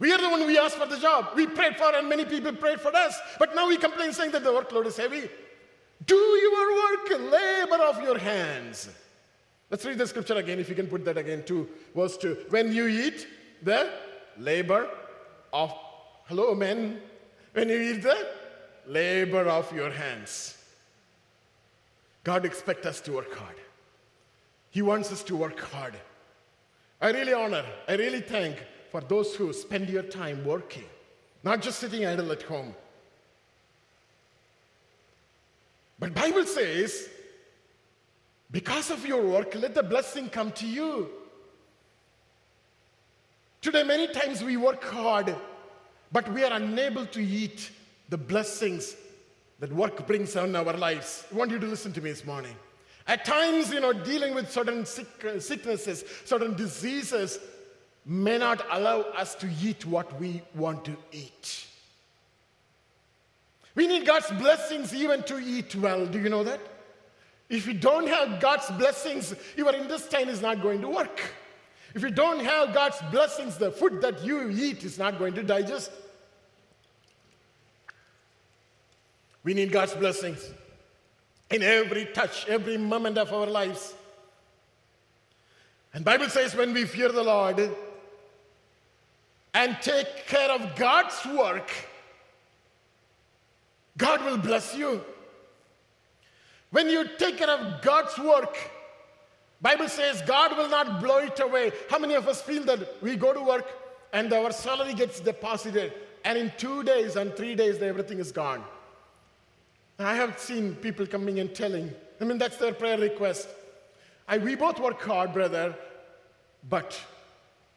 We 0.00 0.12
are 0.12 0.18
the 0.18 0.28
one 0.28 0.44
we 0.48 0.58
asked 0.58 0.76
for 0.76 0.86
the 0.86 0.98
job. 0.98 1.28
We 1.36 1.46
prayed 1.46 1.76
for, 1.76 1.94
and 1.94 2.08
many 2.08 2.24
people 2.24 2.52
prayed 2.52 2.80
for 2.80 2.94
us. 2.94 3.16
But 3.38 3.54
now 3.54 3.68
we 3.68 3.76
complain 3.76 4.12
saying 4.12 4.32
that 4.32 4.42
the 4.42 4.50
workload 4.50 4.86
is 4.86 4.96
heavy. 4.96 5.30
Do 6.06 6.14
your 6.16 6.76
work, 6.76 7.30
labor 7.30 7.82
of 7.82 8.02
your 8.02 8.18
hands. 8.18 8.88
Let's 9.70 9.84
read 9.84 9.98
the 9.98 10.06
scripture 10.06 10.34
again, 10.34 10.58
if 10.60 10.68
you 10.68 10.74
can 10.74 10.86
put 10.86 11.04
that 11.04 11.18
again, 11.18 11.42
to 11.46 11.68
verse 11.94 12.16
2. 12.16 12.46
When 12.50 12.72
you 12.72 12.86
eat 12.86 13.26
the 13.62 13.90
labor 14.38 14.88
of, 15.52 15.74
hello, 16.26 16.54
men. 16.54 17.00
When 17.52 17.68
you 17.68 17.80
eat 17.80 18.02
the 18.02 18.28
labor 18.86 19.42
of 19.48 19.72
your 19.72 19.90
hands. 19.90 20.56
God 22.22 22.44
expects 22.44 22.86
us 22.86 23.00
to 23.02 23.12
work 23.12 23.34
hard. 23.34 23.56
He 24.70 24.82
wants 24.82 25.10
us 25.10 25.22
to 25.24 25.36
work 25.36 25.58
hard. 25.58 25.94
I 27.00 27.10
really 27.10 27.32
honor, 27.32 27.64
I 27.88 27.94
really 27.94 28.20
thank 28.20 28.62
for 28.90 29.00
those 29.00 29.34
who 29.34 29.52
spend 29.52 29.88
your 29.88 30.02
time 30.02 30.44
working, 30.44 30.84
not 31.42 31.62
just 31.62 31.78
sitting 31.78 32.06
idle 32.06 32.32
at 32.32 32.42
home. 32.42 32.74
But 35.98 36.14
Bible 36.14 36.44
says, 36.44 37.08
because 38.50 38.90
of 38.90 39.06
your 39.06 39.22
work, 39.22 39.54
let 39.54 39.74
the 39.74 39.82
blessing 39.82 40.28
come 40.28 40.52
to 40.52 40.66
you. 40.66 41.10
Today, 43.60 43.82
many 43.82 44.06
times 44.08 44.44
we 44.44 44.56
work 44.56 44.84
hard, 44.84 45.34
but 46.12 46.32
we 46.32 46.44
are 46.44 46.52
unable 46.52 47.06
to 47.06 47.20
eat 47.20 47.70
the 48.08 48.18
blessings 48.18 48.94
that 49.58 49.72
work 49.72 50.06
brings 50.06 50.36
on 50.36 50.54
our 50.54 50.74
lives. 50.74 51.24
I 51.32 51.36
want 51.36 51.50
you 51.50 51.58
to 51.58 51.66
listen 51.66 51.92
to 51.94 52.00
me 52.00 52.10
this 52.10 52.24
morning. 52.24 52.54
At 53.08 53.24
times, 53.24 53.72
you 53.72 53.80
know, 53.80 53.92
dealing 53.92 54.34
with 54.34 54.50
certain 54.50 54.84
sick, 54.84 55.06
sicknesses, 55.38 56.04
certain 56.24 56.54
diseases 56.54 57.38
may 58.04 58.38
not 58.38 58.64
allow 58.70 59.00
us 59.00 59.34
to 59.36 59.48
eat 59.62 59.86
what 59.86 60.20
we 60.20 60.42
want 60.54 60.84
to 60.84 60.96
eat. 61.12 61.66
We 63.76 63.86
need 63.86 64.06
God's 64.06 64.30
blessings 64.32 64.92
even 64.92 65.22
to 65.24 65.38
eat 65.38 65.76
well. 65.76 66.06
Do 66.06 66.18
you 66.18 66.30
know 66.30 66.42
that? 66.42 66.60
If 67.48 67.66
you 67.66 67.74
don't 67.74 68.08
have 68.08 68.40
God's 68.40 68.68
blessings, 68.70 69.34
your 69.56 69.72
intestine 69.72 70.28
is 70.28 70.42
not 70.42 70.62
going 70.62 70.80
to 70.80 70.88
work. 70.88 71.20
If 71.94 72.02
you 72.02 72.10
don't 72.10 72.40
have 72.40 72.74
God's 72.74 73.00
blessings, 73.10 73.56
the 73.56 73.70
food 73.70 74.00
that 74.00 74.24
you 74.24 74.50
eat 74.50 74.82
is 74.82 74.98
not 74.98 75.18
going 75.18 75.34
to 75.34 75.42
digest. 75.42 75.92
We 79.44 79.54
need 79.54 79.70
God's 79.70 79.94
blessings 79.94 80.50
in 81.50 81.62
every 81.62 82.06
touch, 82.06 82.48
every 82.48 82.78
moment 82.78 83.18
of 83.18 83.32
our 83.32 83.46
lives. 83.46 83.94
And 85.94 86.04
Bible 86.04 86.28
says 86.28 86.56
when 86.56 86.74
we 86.74 86.84
fear 86.84 87.10
the 87.10 87.22
Lord 87.22 87.70
and 89.54 89.76
take 89.80 90.26
care 90.26 90.50
of 90.50 90.74
God's 90.76 91.24
work, 91.26 91.70
God 93.96 94.24
will 94.24 94.38
bless 94.38 94.76
you. 94.76 95.04
When 96.70 96.88
you 96.88 97.08
take 97.18 97.38
care 97.38 97.50
of 97.50 97.82
God's 97.82 98.18
work, 98.18 98.56
Bible 99.60 99.88
says 99.88 100.22
God 100.26 100.56
will 100.56 100.68
not 100.68 101.00
blow 101.00 101.18
it 101.18 101.40
away. 101.40 101.72
How 101.88 101.98
many 101.98 102.14
of 102.14 102.28
us 102.28 102.42
feel 102.42 102.64
that 102.64 103.02
we 103.02 103.16
go 103.16 103.32
to 103.32 103.40
work 103.40 103.66
and 104.12 104.32
our 104.32 104.52
salary 104.52 104.94
gets 104.94 105.20
deposited 105.20 105.92
and 106.24 106.36
in 106.36 106.52
2 106.58 106.82
days 106.82 107.16
and 107.16 107.34
3 107.34 107.54
days 107.54 107.80
everything 107.80 108.18
is 108.18 108.32
gone? 108.32 108.62
I 109.98 110.14
have 110.14 110.38
seen 110.38 110.74
people 110.74 111.06
coming 111.06 111.38
and 111.38 111.54
telling, 111.54 111.90
I 112.20 112.24
mean 112.24 112.36
that's 112.36 112.58
their 112.58 112.74
prayer 112.74 112.98
request. 112.98 113.48
I, 114.28 114.38
we 114.38 114.56
both 114.56 114.78
work 114.78 115.00
hard, 115.00 115.32
brother, 115.32 115.74
but 116.68 117.00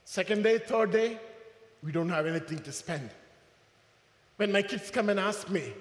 second 0.04 0.44
day, 0.44 0.58
third 0.58 0.92
day, 0.92 1.18
we 1.82 1.92
don't 1.92 2.10
have 2.10 2.26
anything 2.26 2.60
to 2.60 2.72
spend. 2.74 3.10
When 4.36 4.52
my 4.52 4.64
kids 4.64 4.92
come 4.92 5.10
and 5.10 5.20
ask 5.20 5.50
me, 5.50 5.74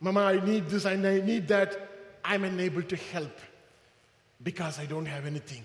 Mama, 0.00 0.20
I 0.20 0.44
need 0.44 0.68
this, 0.68 0.84
I 0.86 0.96
need 0.96 1.48
that. 1.48 1.88
I'm 2.24 2.44
unable 2.44 2.82
to 2.82 2.96
help 2.96 3.38
because 4.42 4.78
I 4.78 4.86
don't 4.86 5.06
have 5.06 5.26
anything. 5.26 5.62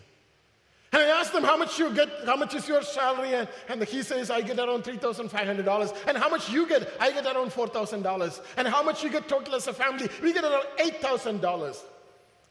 And 0.93 1.01
I 1.01 1.19
ask 1.19 1.31
them 1.31 1.43
how 1.43 1.55
much 1.55 1.79
you 1.79 1.93
get, 1.93 2.09
how 2.25 2.35
much 2.35 2.53
is 2.53 2.67
your 2.67 2.81
salary? 2.81 3.33
And, 3.33 3.47
and 3.69 3.83
he 3.83 4.03
says, 4.03 4.29
I 4.29 4.41
get 4.41 4.59
around 4.59 4.83
$3,500. 4.83 5.97
And 6.07 6.17
how 6.17 6.29
much 6.29 6.49
you 6.49 6.67
get? 6.67 6.91
I 6.99 7.11
get 7.11 7.25
around 7.25 7.51
$4,000. 7.51 8.41
And 8.57 8.67
how 8.67 8.83
much 8.83 9.01
you 9.01 9.09
get 9.09 9.29
total 9.29 9.55
as 9.55 9.67
a 9.67 9.73
family? 9.73 10.09
We 10.21 10.33
get 10.33 10.43
around 10.43 10.65
$8,000. 10.77 11.77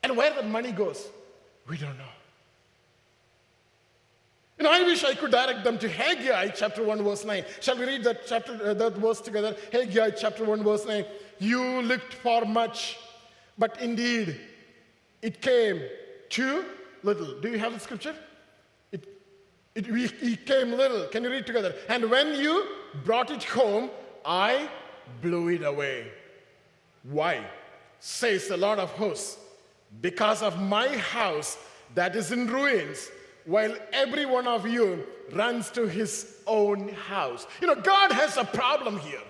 And 0.03 0.17
where 0.17 0.35
the 0.35 0.43
money 0.43 0.73
goes, 0.73 1.07
we 1.69 1.77
don't 1.77 1.99
know. 1.99 2.05
And 4.59 4.69
I 4.69 4.83
wish 4.83 5.05
I 5.05 5.15
could 5.15 5.31
direct 5.31 5.65
them 5.65 5.79
to 5.79 5.89
Haggai 5.89 6.49
chapter 6.49 6.83
1, 6.83 7.03
verse 7.03 7.25
9. 7.25 7.45
Shall 7.61 7.79
we 7.79 7.87
read 7.87 8.05
that 8.05 8.27
chapter, 8.27 8.59
uh, 8.63 8.75
that 8.75 8.93
verse 8.95 9.21
together? 9.21 9.57
Haggai 9.73 10.11
chapter 10.11 10.45
1, 10.45 10.63
verse 10.63 10.87
9. 10.87 11.05
You 11.40 11.82
looked 11.82 12.14
for 12.14 12.44
much, 12.44 12.99
but 13.59 13.80
indeed 13.80 14.37
it 15.23 15.40
came 15.40 15.82
too 16.28 16.64
little. 17.02 17.40
Do 17.40 17.49
you 17.49 17.59
have 17.59 17.73
the 17.73 17.80
scripture? 17.80 18.14
It, 18.92 19.09
it, 19.75 19.88
it 19.88 20.47
came 20.47 20.73
little. 20.73 21.06
Can 21.06 21.25
you 21.25 21.30
read 21.30 21.47
together? 21.47 21.75
And 21.88 22.11
when 22.11 22.35
you 22.35 22.66
brought 23.04 23.30
it 23.30 23.42
home, 23.42 23.90
I 24.25 24.68
blew 25.23 25.49
it 25.49 25.64
away. 25.64 26.09
Why? 27.04 27.44
Says 28.00 28.49
the 28.49 28.59
Lord 28.59 28.78
of 28.78 28.90
hosts. 28.90 29.38
Because 30.02 30.42
of 30.42 30.61
my 30.61 30.88
house 30.99 31.56
that 31.94 32.14
is 32.14 32.32
in 32.32 32.47
ruins, 32.47 33.11
while 33.47 33.75
every 33.92 34.26
one 34.26 34.47
of 34.47 34.66
you 34.66 35.04
runs 35.32 35.70
to 35.70 35.88
his 35.88 36.37
own 36.47 36.88
house. 36.90 37.47
You 37.61 37.66
know, 37.66 37.75
God 37.75 38.12
has 38.12 38.37
a 38.37 38.44
problem 38.44 38.99
here. 38.99 39.23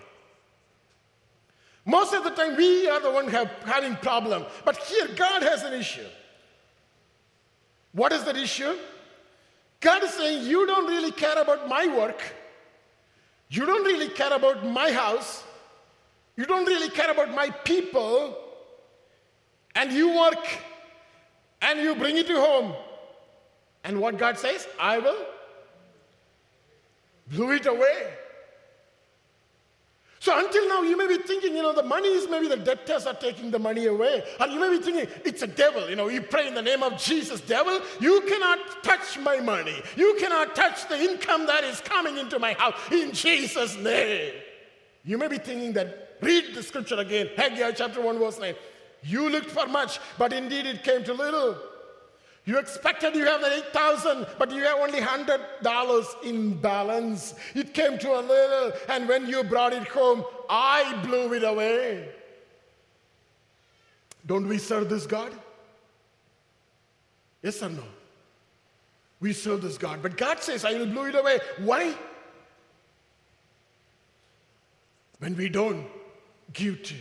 Most 1.84 2.12
of 2.12 2.24
the 2.24 2.30
time, 2.30 2.56
we 2.56 2.88
are 2.88 3.00
the 3.00 3.10
one 3.10 3.28
have, 3.28 3.50
having 3.64 3.96
problem, 3.96 4.44
but 4.64 4.76
here 4.76 5.08
God 5.16 5.42
has 5.42 5.62
an 5.62 5.72
issue. 5.72 6.06
What 7.92 8.12
is 8.12 8.24
that 8.24 8.36
issue? 8.36 8.76
God 9.80 10.04
is 10.04 10.10
saying, 10.10 10.46
You 10.46 10.66
don't 10.66 10.86
really 10.86 11.10
care 11.10 11.40
about 11.40 11.68
my 11.68 11.86
work. 11.86 12.22
You 13.48 13.66
don't 13.66 13.84
really 13.84 14.08
care 14.08 14.32
about 14.32 14.64
my 14.64 14.92
house. 14.92 15.42
You 16.36 16.46
don't 16.46 16.66
really 16.66 16.88
care 16.90 17.10
about 17.10 17.34
my 17.34 17.50
people. 17.50 18.36
And 19.74 19.92
you 19.92 20.16
work 20.16 20.46
and 21.62 21.80
you 21.80 21.94
bring 21.94 22.16
it 22.16 22.26
to 22.28 22.40
home. 22.40 22.74
And 23.82 24.00
what 24.00 24.18
God 24.18 24.38
says, 24.38 24.68
I 24.78 24.98
will 24.98 25.26
blew 27.28 27.52
it 27.52 27.66
away. 27.66 28.12
So 30.20 30.38
until 30.38 30.68
now, 30.68 30.82
you 30.82 30.98
may 30.98 31.06
be 31.06 31.16
thinking, 31.16 31.56
you 31.56 31.62
know, 31.62 31.72
the 31.72 31.82
money 31.82 32.08
is 32.08 32.28
maybe 32.28 32.46
the 32.46 32.58
debtors 32.58 33.06
are 33.06 33.14
taking 33.14 33.50
the 33.50 33.58
money 33.58 33.86
away. 33.86 34.22
Or 34.38 34.48
you 34.48 34.60
may 34.60 34.68
be 34.68 34.84
thinking, 34.84 35.08
it's 35.24 35.40
a 35.40 35.46
devil. 35.46 35.88
You 35.88 35.96
know, 35.96 36.08
you 36.08 36.20
pray 36.20 36.46
in 36.46 36.52
the 36.52 36.60
name 36.60 36.82
of 36.82 36.98
Jesus, 36.98 37.40
devil, 37.40 37.80
you 38.00 38.20
cannot 38.28 38.84
touch 38.84 39.18
my 39.18 39.40
money. 39.40 39.80
You 39.96 40.18
cannot 40.20 40.54
touch 40.54 40.86
the 40.90 41.00
income 41.00 41.46
that 41.46 41.64
is 41.64 41.80
coming 41.80 42.18
into 42.18 42.38
my 42.38 42.52
house 42.52 42.74
in 42.92 43.12
Jesus' 43.12 43.78
name. 43.78 44.34
You 45.04 45.16
may 45.16 45.28
be 45.28 45.38
thinking 45.38 45.72
that, 45.72 46.18
read 46.20 46.54
the 46.54 46.62
scripture 46.62 46.96
again, 46.96 47.30
Haggai 47.34 47.72
chapter 47.72 48.02
1, 48.02 48.18
verse 48.18 48.38
9. 48.38 48.54
You 49.02 49.30
looked 49.30 49.50
for 49.50 49.66
much, 49.68 50.00
but 50.18 50.34
indeed 50.34 50.66
it 50.66 50.84
came 50.84 51.02
to 51.04 51.14
little. 51.14 51.56
You 52.44 52.58
expected 52.58 53.14
you 53.14 53.26
have 53.26 53.42
the 53.42 53.52
8,000, 53.68 54.26
but 54.38 54.50
you 54.50 54.62
have 54.62 54.78
only 54.78 55.00
$100 55.00 56.24
in 56.24 56.54
balance. 56.54 57.34
It 57.54 57.74
came 57.74 57.98
to 57.98 58.18
a 58.18 58.22
little, 58.22 58.72
and 58.88 59.08
when 59.08 59.26
you 59.26 59.44
brought 59.44 59.72
it 59.72 59.86
home, 59.88 60.24
I 60.48 61.00
blew 61.04 61.34
it 61.34 61.44
away. 61.44 62.08
Don't 64.26 64.48
we 64.48 64.58
serve 64.58 64.88
this 64.88 65.06
God? 65.06 65.32
Yes 67.42 67.62
or 67.62 67.70
no? 67.70 67.84
We 69.20 69.32
serve 69.32 69.62
this 69.62 69.76
God. 69.78 70.02
But 70.02 70.16
God 70.16 70.42
says, 70.42 70.64
I 70.64 70.72
will 70.74 70.86
blow 70.86 71.04
it 71.04 71.14
away. 71.14 71.38
Why? 71.58 71.94
When 75.18 75.36
we 75.36 75.48
don't 75.48 75.86
give 76.52 76.82
to 76.84 76.94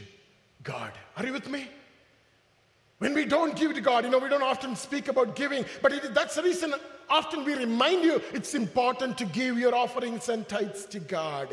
God. 0.63 0.91
Are 1.15 1.25
you 1.25 1.33
with 1.33 1.49
me? 1.49 1.69
When 2.99 3.13
we 3.13 3.25
don't 3.25 3.55
give 3.55 3.73
to 3.73 3.81
God, 3.81 4.03
you 4.03 4.11
know, 4.11 4.19
we 4.19 4.29
don't 4.29 4.43
often 4.43 4.75
speak 4.75 5.07
about 5.07 5.35
giving, 5.35 5.65
but 5.81 5.93
it, 5.93 6.13
that's 6.13 6.35
the 6.35 6.43
reason 6.43 6.73
often 7.09 7.45
we 7.45 7.53
remind 7.53 8.03
you 8.03 8.21
it's 8.33 8.53
important 8.53 9.17
to 9.17 9.25
give 9.25 9.57
your 9.57 9.73
offerings 9.73 10.29
and 10.29 10.47
tithes 10.47 10.85
to 10.87 10.99
God. 10.99 11.49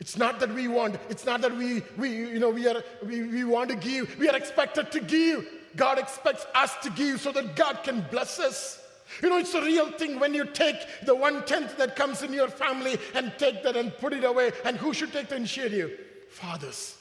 It's 0.00 0.16
not 0.16 0.40
that 0.40 0.52
we 0.52 0.68
want, 0.68 0.96
it's 1.08 1.24
not 1.24 1.40
that 1.42 1.56
we, 1.56 1.82
we 1.96 2.10
you 2.10 2.38
know, 2.40 2.50
we, 2.50 2.66
are, 2.68 2.82
we, 3.04 3.22
we 3.22 3.44
want 3.44 3.70
to 3.70 3.76
give, 3.76 4.18
we 4.18 4.28
are 4.28 4.36
expected 4.36 4.92
to 4.92 5.00
give. 5.00 5.46
God 5.76 5.98
expects 5.98 6.46
us 6.54 6.74
to 6.82 6.90
give 6.90 7.20
so 7.20 7.30
that 7.32 7.54
God 7.54 7.80
can 7.84 8.04
bless 8.10 8.40
us. 8.40 8.82
You 9.22 9.30
know, 9.30 9.38
it's 9.38 9.54
a 9.54 9.62
real 9.62 9.90
thing 9.92 10.18
when 10.18 10.34
you 10.34 10.44
take 10.44 10.76
the 11.04 11.14
one 11.14 11.44
tenth 11.44 11.76
that 11.78 11.94
comes 11.94 12.22
in 12.22 12.32
your 12.32 12.48
family 12.48 12.98
and 13.14 13.32
take 13.38 13.62
that 13.62 13.76
and 13.76 13.96
put 13.98 14.12
it 14.12 14.24
away. 14.24 14.52
And 14.64 14.76
who 14.76 14.92
should 14.92 15.12
take 15.12 15.28
the 15.28 15.36
initiative? 15.36 15.98
Fathers. 16.30 16.97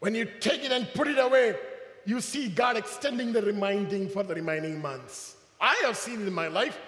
When 0.00 0.14
you 0.14 0.24
take 0.24 0.64
it 0.64 0.72
and 0.72 0.88
put 0.94 1.08
it 1.08 1.18
away, 1.18 1.56
you 2.04 2.20
see 2.20 2.48
God 2.48 2.76
extending 2.76 3.32
the 3.32 3.42
reminding 3.42 4.08
for 4.08 4.22
the 4.22 4.34
remaining 4.34 4.80
months. 4.80 5.36
I 5.60 5.74
have 5.84 5.96
seen 5.96 6.22
it 6.22 6.28
in 6.28 6.32
my 6.32 6.48
life, 6.48 6.78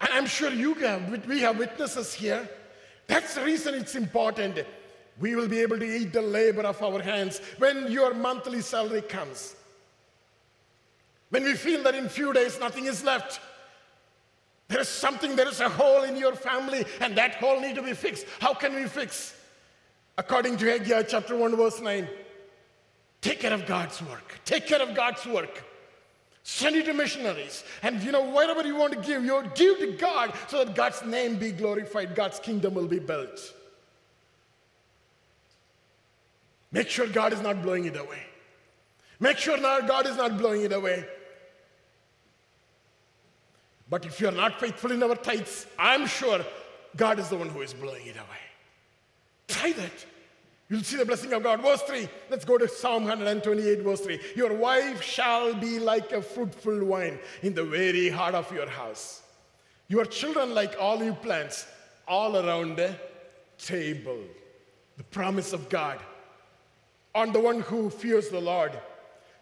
and 0.00 0.10
I'm 0.12 0.26
sure 0.26 0.50
you 0.50 0.74
have. 0.74 1.26
We 1.26 1.40
have 1.40 1.58
witnesses 1.58 2.12
here. 2.12 2.48
That's 3.06 3.34
the 3.34 3.44
reason 3.44 3.74
it's 3.74 3.94
important. 3.94 4.58
We 5.20 5.36
will 5.36 5.48
be 5.48 5.60
able 5.60 5.78
to 5.78 5.84
eat 5.84 6.12
the 6.12 6.22
labor 6.22 6.62
of 6.62 6.82
our 6.82 7.00
hands 7.00 7.40
when 7.58 7.90
your 7.90 8.14
monthly 8.14 8.60
salary 8.60 9.02
comes. 9.02 9.54
When 11.30 11.44
we 11.44 11.54
feel 11.54 11.82
that 11.84 11.94
in 11.94 12.08
few 12.08 12.32
days 12.32 12.58
nothing 12.58 12.86
is 12.86 13.04
left, 13.04 13.40
there 14.68 14.80
is 14.80 14.88
something, 14.88 15.36
there 15.36 15.48
is 15.48 15.60
a 15.60 15.68
hole 15.68 16.02
in 16.02 16.16
your 16.16 16.34
family, 16.34 16.84
and 17.00 17.16
that 17.16 17.34
hole 17.36 17.60
need 17.60 17.74
to 17.76 17.82
be 17.82 17.92
fixed. 17.92 18.26
How 18.40 18.54
can 18.54 18.74
we 18.74 18.84
fix? 18.84 19.34
According 20.18 20.56
to 20.58 20.66
Haggai 20.66 21.02
chapter 21.02 21.36
1, 21.36 21.56
verse 21.56 21.80
9. 21.80 22.08
Take 23.22 23.40
care 23.40 23.54
of 23.54 23.64
God's 23.66 24.02
work. 24.02 24.40
Take 24.44 24.66
care 24.66 24.82
of 24.82 24.94
God's 24.94 25.24
work. 25.24 25.64
Send 26.42 26.74
it 26.74 26.86
to 26.86 26.92
missionaries. 26.92 27.62
And 27.82 28.02
you 28.02 28.10
know, 28.10 28.22
whatever 28.22 28.66
you 28.66 28.76
want 28.76 28.92
to 28.92 28.98
give, 29.00 29.24
you 29.24 29.42
give 29.54 29.78
to 29.78 29.92
God 29.92 30.34
so 30.48 30.64
that 30.64 30.74
God's 30.74 31.04
name 31.04 31.36
be 31.36 31.52
glorified, 31.52 32.16
God's 32.16 32.40
kingdom 32.40 32.74
will 32.74 32.88
be 32.88 32.98
built. 32.98 33.54
Make 36.72 36.88
sure 36.88 37.06
God 37.06 37.32
is 37.32 37.40
not 37.40 37.62
blowing 37.62 37.84
it 37.84 37.96
away. 37.96 38.22
Make 39.20 39.38
sure 39.38 39.56
now 39.56 39.80
God 39.80 40.06
is 40.06 40.16
not 40.16 40.36
blowing 40.36 40.62
it 40.62 40.72
away. 40.72 41.04
But 43.88 44.04
if 44.04 44.20
you're 44.20 44.32
not 44.32 44.58
faithful 44.58 44.90
in 44.90 45.02
our 45.02 45.14
tithes, 45.14 45.66
I'm 45.78 46.06
sure 46.06 46.44
God 46.96 47.20
is 47.20 47.28
the 47.28 47.36
one 47.36 47.50
who 47.50 47.60
is 47.60 47.72
blowing 47.72 48.06
it 48.06 48.16
away. 48.16 48.42
Try 49.46 49.72
that. 49.72 50.06
You'll 50.68 50.82
see 50.82 50.96
the 50.96 51.04
blessing 51.04 51.32
of 51.32 51.42
God. 51.42 51.60
Verse 51.60 51.82
3. 51.82 52.08
Let's 52.30 52.44
go 52.44 52.56
to 52.56 52.66
Psalm 52.66 53.04
128, 53.04 53.80
verse 53.80 54.00
3. 54.00 54.18
Your 54.36 54.54
wife 54.54 55.02
shall 55.02 55.54
be 55.54 55.78
like 55.78 56.12
a 56.12 56.22
fruitful 56.22 56.86
vine 56.86 57.18
in 57.42 57.54
the 57.54 57.64
very 57.64 58.08
heart 58.08 58.34
of 58.34 58.50
your 58.52 58.68
house. 58.68 59.22
Your 59.88 60.06
children 60.06 60.54
like 60.54 60.74
olive 60.80 61.20
plants 61.20 61.66
all 62.08 62.36
around 62.36 62.76
the 62.76 62.94
table. 63.58 64.18
The 64.96 65.04
promise 65.04 65.52
of 65.52 65.68
God 65.68 65.98
on 67.14 67.32
the 67.32 67.40
one 67.40 67.60
who 67.60 67.90
fears 67.90 68.28
the 68.28 68.40
Lord. 68.40 68.72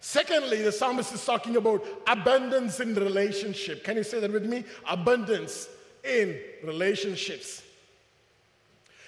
Secondly, 0.00 0.62
the 0.62 0.72
psalmist 0.72 1.12
is 1.12 1.24
talking 1.24 1.56
about 1.56 1.84
abundance 2.06 2.80
in 2.80 2.94
relationship. 2.94 3.84
Can 3.84 3.96
you 3.96 4.02
say 4.02 4.18
that 4.18 4.32
with 4.32 4.46
me? 4.46 4.64
Abundance 4.88 5.68
in 6.02 6.38
relationships. 6.64 7.62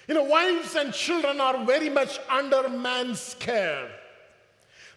You 0.07 0.15
know, 0.15 0.23
wives 0.23 0.75
and 0.75 0.93
children 0.93 1.39
are 1.39 1.65
very 1.65 1.89
much 1.89 2.19
under 2.29 2.67
man's 2.67 3.35
care. 3.39 3.89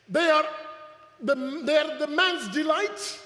They 0.09 0.29
are 0.29 0.45
the, 1.21 1.35
they 1.65 1.77
are 1.77 1.99
the 1.99 2.09
man's 2.09 2.49
delight. 2.49 3.21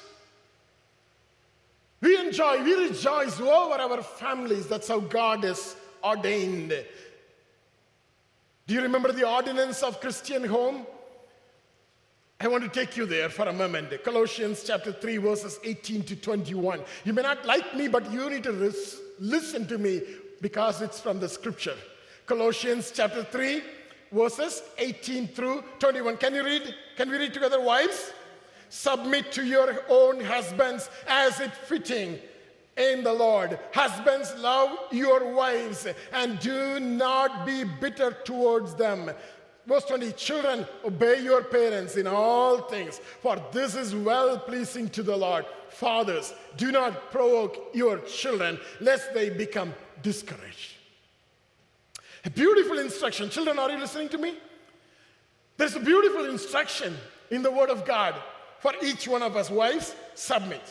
We 2.01 2.19
enjoy, 2.19 2.63
we 2.63 2.75
rejoice 2.89 3.41
over 3.41 3.75
our 3.75 4.03
families. 4.03 4.67
That's 4.67 4.89
how 4.89 5.01
God 5.01 5.45
has 5.45 5.77
ordained. 6.03 6.71
Do 8.67 8.75
you 8.75 8.83
remember 8.83 9.13
the 9.13 9.29
ordinance 9.29 9.83
of 9.83 10.01
Christian 10.01 10.45
home? 10.45 10.87
I 12.43 12.49
want 12.49 12.63
to 12.65 12.71
take 12.71 12.97
you 12.97 13.05
there 13.05 13.29
for 13.29 13.49
a 13.49 13.53
moment. 13.53 13.93
Colossians 14.03 14.65
chapter 14.67 14.93
3, 14.93 15.19
verses 15.19 15.61
18 15.63 16.05
to 16.05 16.17
21. 16.17 16.81
You 17.05 17.13
may 17.13 17.21
not 17.21 17.45
like 17.45 17.75
me, 17.75 17.89
but 17.89 18.11
you 18.11 18.31
need 18.31 18.45
to 18.45 18.73
listen 19.19 19.67
to 19.67 19.77
me 19.77 20.01
because 20.41 20.83
it's 20.83 21.01
from 21.01 21.21
the 21.21 21.29
scripture. 21.29 21.77
Colossians 22.27 22.93
chapter 22.95 23.25
3, 23.25 23.63
verses 24.13 24.63
18 24.79 25.29
through 25.29 25.65
21. 25.79 26.17
Can 26.17 26.35
you 26.35 26.45
read? 26.45 26.75
Can 26.97 27.11
we 27.11 27.19
read 27.19 27.35
together, 27.35 27.61
wives? 27.61 28.13
Submit 28.69 29.33
to 29.33 29.45
your 29.45 29.83
own 29.89 30.21
husbands 30.23 30.89
as 31.09 31.41
it 31.41 31.53
fitting 31.53 32.19
in 32.77 33.03
the 33.03 33.13
Lord. 33.13 33.59
Husbands, 33.73 34.33
love 34.39 34.79
your 34.93 35.35
wives 35.35 35.87
and 36.13 36.39
do 36.39 36.79
not 36.79 37.45
be 37.45 37.65
bitter 37.65 38.13
towards 38.25 38.75
them. 38.75 39.11
Verse 39.67 39.85
20 39.85 40.13
Children, 40.13 40.67
obey 40.85 41.23
your 41.23 41.43
parents 41.43 41.97
in 41.97 42.07
all 42.07 42.63
things, 42.63 43.01
for 43.21 43.37
this 43.53 43.75
is 43.75 43.95
well 43.95 44.39
pleasing 44.39 44.89
to 44.91 45.03
the 45.03 45.17
Lord. 45.17 45.45
Fathers, 45.69 46.35
do 46.57 46.73
not 46.73 47.11
provoke 47.11 47.71
your 47.73 47.99
children, 47.99 48.59
lest 48.81 49.15
they 49.15 49.31
become 49.31 49.73
discouraged. 50.03 50.75
A 52.25 52.31
beautiful 52.31 52.79
instruction. 52.79 53.31
Children, 53.31 53.59
are 53.59 53.71
you 53.71 53.79
listening 53.79 54.09
to 54.11 54.19
me? 54.19 54.35
There's 55.57 55.75
a 55.75 55.81
beautiful 55.81 56.25
instruction 56.27 56.97
in 57.31 57.43
the 57.43 57.51
Word 57.51 57.71
of 57.71 57.85
God 57.85 58.15
for 58.61 58.73
each 58.83 59.09
one 59.09 59.23
of 59.23 59.37
us. 59.37 59.51
Wives, 59.51 59.95
submit. 60.15 60.63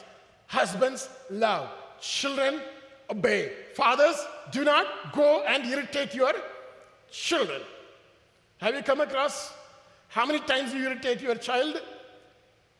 Husbands, 0.48 1.10
love. 1.30 1.70
Children, 2.02 2.62
obey. 3.10 3.52
Fathers, 3.76 4.15
do 4.52 4.63
not 4.63 5.13
go 5.13 5.44
and 5.48 5.65
irritate 5.65 6.13
your 6.13 6.34
children. 7.12 7.62
Have 8.58 8.76
you 8.76 8.84
come 8.84 9.02
across 9.02 9.54
how 10.10 10.26
many 10.26 10.39
times 10.39 10.74
you 10.74 10.84
irritate 10.84 11.22
your 11.22 11.36
child? 11.36 11.82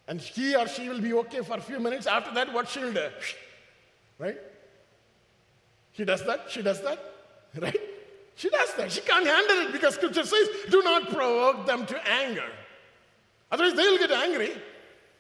And 0.08 0.20
he 0.20 0.56
or 0.56 0.68
she 0.68 0.90
will 0.90 1.02
be 1.02 1.14
okay 1.14 1.42
for 1.42 1.58
a 1.58 1.62
few 1.62 1.80
minutes. 1.80 2.08
After 2.08 2.34
that, 2.34 2.52
what 2.52 2.68
she'll 2.68 2.92
do? 2.92 3.08
Right? 4.18 4.38
He 6.00 6.06
does 6.06 6.26
that, 6.26 6.46
she 6.50 6.62
does 6.62 6.80
that, 6.84 6.98
right? 7.60 7.78
She 8.36 8.50
does 8.50 8.74
that. 8.76 8.90
She 8.90 9.02
can't 9.02 9.28
handle 9.28 9.68
it 9.68 9.74
because 9.74 9.96
scripture 9.96 10.24
says, 10.24 10.48
do 10.70 10.82
not 10.82 11.10
provoke 11.10 11.68
them 11.68 11.86
to 11.88 12.10
anger. 12.10 12.50
Otherwise, 13.52 13.74
they'll 13.74 13.98
get 13.98 14.10
angry. 14.10 14.54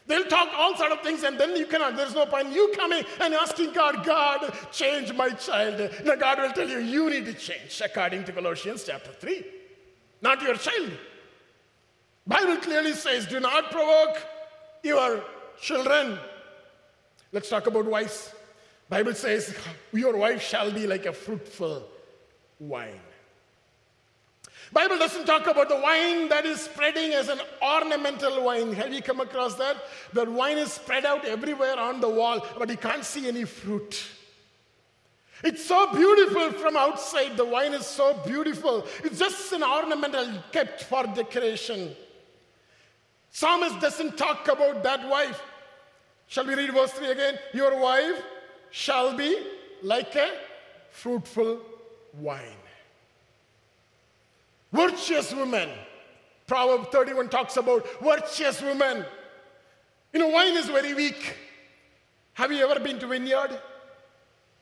They'll 0.08 0.24
talk 0.24 0.48
all 0.56 0.78
sort 0.78 0.94
of 0.94 1.02
things, 1.02 1.24
and 1.24 1.38
then 1.38 1.54
you 1.58 1.66
cannot. 1.66 1.98
There's 1.98 2.16
no 2.16 2.26
point 2.26 2.54
you 2.54 2.72
coming 2.78 3.04
and 3.20 3.34
asking 3.34 3.74
God, 3.74 4.06
God, 4.06 4.54
change 4.72 5.12
my 5.12 5.32
child. 5.32 5.92
Now, 6.06 6.16
God 6.16 6.40
will 6.40 6.54
tell 6.54 6.70
you, 6.70 6.80
you 6.80 7.10
need 7.10 7.26
to 7.26 7.34
change, 7.34 7.82
according 7.84 8.24
to 8.24 8.32
Colossians 8.32 8.86
chapter 8.86 9.12
3. 9.12 9.46
Not 10.22 10.42
your 10.42 10.56
child. 10.56 10.92
Bible 12.26 12.56
clearly 12.56 12.94
says, 12.94 13.28
do 13.28 13.42
not 13.42 13.70
provoke 13.70 14.26
your 14.82 15.26
children. 15.60 16.18
Let's 17.34 17.50
talk 17.50 17.68
about 17.68 17.84
wives. 17.84 18.34
Bible 18.90 19.14
says, 19.14 19.56
your 19.94 20.18
wife 20.18 20.42
shall 20.42 20.72
be 20.72 20.88
like 20.88 21.06
a 21.06 21.14
fruitful 21.14 21.88
wine. 22.60 23.00
Bible 24.72 24.98
doesn't 24.98 25.26
talk 25.26 25.48
about 25.48 25.70
the 25.70 25.76
wine 25.76 26.30
that 26.30 26.46
is 26.46 26.62
spreading 26.62 27.14
as 27.14 27.30
an 27.30 27.40
ornamental 27.62 28.44
wine. 28.44 28.74
Have 28.74 28.94
you 28.94 29.02
come 29.02 29.20
across 29.20 29.56
that? 29.56 29.78
The 30.14 30.26
wine 30.26 30.58
is 30.58 30.74
spread 30.74 31.06
out 31.06 31.26
everywhere 31.26 31.78
on 31.80 32.02
the 32.02 32.10
wall, 32.10 32.46
but 32.58 32.70
you 32.70 32.78
can't 32.78 33.04
see 33.04 33.28
any 33.28 33.46
fruit. 33.46 34.04
It's 35.44 35.66
so 35.66 35.92
beautiful 35.94 36.52
from 36.52 36.76
outside. 36.76 37.38
The 37.38 37.46
wine 37.46 37.74
is 37.74 37.86
so 37.86 38.14
beautiful. 38.26 38.86
It's 39.04 39.18
just 39.18 39.54
an 39.54 39.64
ornamental 39.64 40.28
kept 40.52 40.84
for 40.84 41.04
decoration. 41.08 41.96
Psalmist 43.32 43.80
doesn't 43.80 44.18
talk 44.18 44.48
about 44.48 44.84
that 44.84 45.08
wife. 45.08 45.42
Shall 46.28 46.46
we 46.46 46.56
read 46.56 46.74
verse 46.74 46.92
3 46.92 47.12
again? 47.12 47.40
Your 47.54 47.80
wife 47.80 48.22
shall 48.72 49.16
be 49.16 49.38
like 49.82 50.16
a 50.16 50.32
fruitful 50.92 51.62
wine. 52.14 52.42
Virtuous 54.72 55.34
women. 55.34 55.70
Proverb 56.48 56.92
31 56.92 57.30
talks 57.30 57.58
about 57.58 57.88
virtuous 58.02 58.62
women. 58.62 59.06
You 60.14 60.20
know, 60.20 60.30
wine 60.30 60.58
is 60.58 60.66
very 60.66 60.94
weak. 60.94 61.36
Have 62.34 62.52
you 62.52 62.68
ever 62.68 62.80
been 62.80 63.00
to 63.00 63.08
vineyard? 63.08 63.60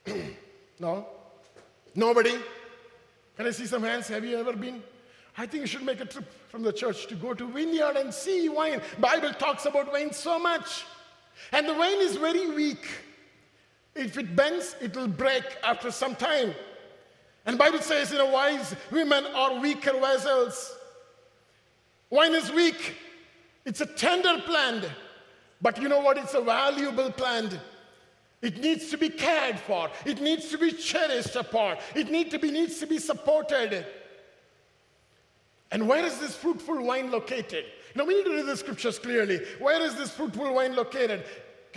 no? 0.79 1.07
Nobody? 1.95 2.35
Can 3.37 3.47
I 3.47 3.51
see 3.51 3.65
some 3.65 3.83
hands? 3.83 4.07
Have 4.07 4.25
you 4.25 4.37
ever 4.37 4.53
been? 4.53 4.83
I 5.37 5.45
think 5.45 5.61
you 5.61 5.67
should 5.67 5.83
make 5.83 6.01
a 6.01 6.05
trip 6.05 6.25
from 6.49 6.63
the 6.63 6.73
church 6.73 7.07
to 7.07 7.15
go 7.15 7.33
to 7.33 7.47
vineyard 7.47 7.95
and 7.95 8.13
see 8.13 8.49
wine. 8.49 8.81
Bible 8.99 9.31
talks 9.33 9.65
about 9.65 9.91
wine 9.91 10.11
so 10.11 10.39
much. 10.39 10.85
And 11.51 11.67
the 11.67 11.73
wine 11.73 11.99
is 11.99 12.15
very 12.15 12.47
weak. 12.47 12.85
If 13.97 14.17
it 14.17 14.35
bends, 14.35 14.75
it 14.79 14.95
will 14.95 15.07
break 15.07 15.43
after 15.63 15.91
some 15.91 16.15
time. 16.15 16.53
And 17.45 17.57
Bible 17.57 17.79
says, 17.79 18.11
you 18.11 18.17
know, 18.17 18.27
wise 18.27 18.75
women 18.91 19.25
are 19.33 19.59
weaker 19.59 19.93
vessels. 19.93 20.75
Wine 22.09 22.35
is 22.35 22.51
weak. 22.51 22.95
It's 23.65 23.81
a 23.81 23.85
tender 23.85 24.41
plant, 24.45 24.85
but 25.61 25.81
you 25.81 25.89
know 25.89 25.99
what? 25.99 26.17
It's 26.17 26.33
a 26.33 26.41
valuable 26.41 27.11
plant. 27.11 27.59
It 28.41 28.59
needs 28.59 28.89
to 28.91 28.97
be 28.97 29.09
cared 29.09 29.59
for. 29.59 29.89
It 30.05 30.21
needs 30.21 30.49
to 30.49 30.57
be 30.57 30.71
cherished 30.71 31.35
apart. 31.35 31.79
It 31.95 32.11
need 32.11 32.29
to 32.31 32.39
be, 32.39 32.51
needs 32.51 32.79
to 32.79 32.85
be 32.85 32.99
supported. 32.99 33.85
And 35.71 35.87
where 35.87 36.05
is 36.05 36.19
this 36.19 36.35
fruitful 36.35 36.81
wine 36.83 37.11
located? 37.11 37.65
Now 37.95 38.05
we 38.05 38.15
need 38.15 38.25
to 38.25 38.35
read 38.35 38.45
the 38.45 38.55
scriptures 38.55 38.99
clearly. 38.99 39.41
Where 39.59 39.81
is 39.81 39.95
this 39.95 40.11
fruitful 40.11 40.53
wine 40.53 40.75
located? 40.75 41.25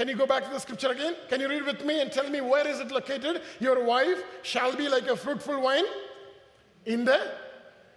Can 0.01 0.09
you 0.09 0.17
go 0.17 0.27
back 0.27 0.45
to 0.45 0.51
the 0.51 0.59
scripture 0.59 0.93
again? 0.93 1.15
Can 1.29 1.41
you 1.43 1.49
read 1.51 1.67
with 1.67 1.85
me 1.85 2.01
and 2.01 2.11
tell 2.11 2.27
me 2.31 2.41
where 2.41 2.67
is 2.67 2.81
it 2.81 2.91
located? 2.91 3.43
Your 3.61 3.85
wife 3.85 4.23
shall 4.41 4.75
be 4.75 4.89
like 4.89 5.07
a 5.09 5.15
fruitful 5.15 5.61
vine 5.61 5.85
in 6.87 7.05
the 7.05 7.33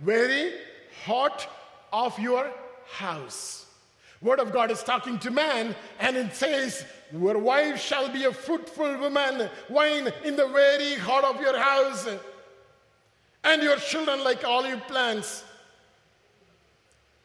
very 0.01 0.51
heart 1.05 1.47
of 1.93 2.19
your 2.19 2.51
house. 2.91 3.67
Word 4.21 4.41
of 4.41 4.51
God 4.51 4.69
is 4.69 4.83
talking 4.83 5.17
to 5.19 5.31
man, 5.31 5.77
and 5.97 6.17
it 6.17 6.35
says, 6.35 6.83
Your 7.13 7.37
wife 7.37 7.79
shall 7.79 8.09
be 8.09 8.25
a 8.25 8.33
fruitful 8.33 8.97
woman, 8.97 9.49
wine 9.69 10.11
in 10.25 10.35
the 10.35 10.49
very 10.49 10.95
heart 10.95 11.23
of 11.23 11.39
your 11.39 11.57
house, 11.57 12.05
and 13.45 13.63
your 13.63 13.77
children 13.77 14.25
like 14.25 14.43
olive 14.43 14.85
plants. 14.89 15.45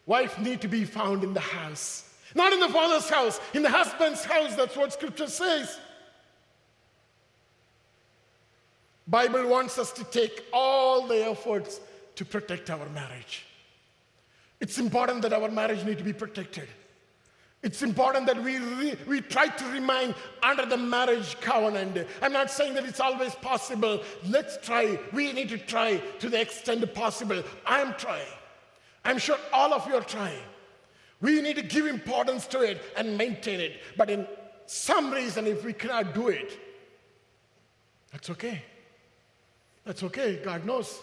Wife 0.07 0.38
need 0.38 0.61
to 0.61 0.69
be 0.69 0.85
found 0.85 1.25
in 1.25 1.35
the 1.35 1.41
house, 1.41 2.08
not 2.35 2.53
in 2.53 2.61
the 2.61 2.69
father's 2.69 3.09
house, 3.09 3.41
in 3.55 3.62
the 3.62 3.71
husband's 3.71 4.25
house. 4.25 4.55
That's 4.55 4.77
what 4.77 4.93
scripture 4.93 5.27
says. 5.27 5.79
Bible 9.07 9.49
wants 9.49 9.79
us 9.79 9.91
to 9.93 10.05
take 10.05 10.45
all 10.53 11.07
the 11.07 11.27
efforts 11.27 11.81
to 12.17 12.25
protect 12.25 12.69
our 12.69 12.87
marriage. 12.91 13.45
It's 14.61 14.79
important 14.79 15.23
that 15.23 15.33
our 15.33 15.51
marriage 15.51 15.85
need 15.85 15.99
to 15.99 16.05
be 16.05 16.12
protected. 16.12 16.69
It's 17.62 17.83
important 17.83 18.27
that 18.27 18.41
we, 18.43 18.59
re, 18.59 18.97
we 19.07 19.21
try 19.21 19.49
to 19.49 19.64
remain 19.67 20.14
under 20.43 20.64
the 20.64 20.77
marriage 20.77 21.41
covenant. 21.41 22.07
I'm 22.23 22.33
not 22.33 22.51
saying 22.51 22.75
that 22.75 22.85
it's 22.85 23.01
always 23.01 23.35
possible. 23.35 24.03
Let's 24.29 24.59
try. 24.64 24.99
We 25.12 25.33
need 25.33 25.49
to 25.49 25.59
try 25.59 25.97
to 25.97 26.29
the 26.29 26.41
extent 26.41 26.95
possible. 26.95 27.43
I'm 27.67 27.95
trying. 27.95 28.27
I'm 29.05 29.19
sure 29.19 29.38
all 29.53 29.73
of 29.73 29.87
you 29.88 29.95
are 29.95 30.03
trying. 30.05 30.38
We 31.21 31.41
need 31.41 31.57
to 31.57 31.63
give 31.63 31.87
importance 31.87 32.47
to 32.49 32.61
it 32.61 32.81
and 32.97 33.19
maintain 33.19 33.61
it. 33.61 33.81
But 33.97 34.11
in 34.11 34.27
some 34.67 35.11
reason, 35.11 35.47
if 35.47 35.65
we 35.65 35.73
cannot 35.73 36.15
do 36.15 36.29
it, 36.29 36.59
that's 38.13 38.31
okay. 38.31 38.63
That's 39.85 40.03
okay. 40.03 40.37
God 40.37 40.65
knows. 40.65 41.01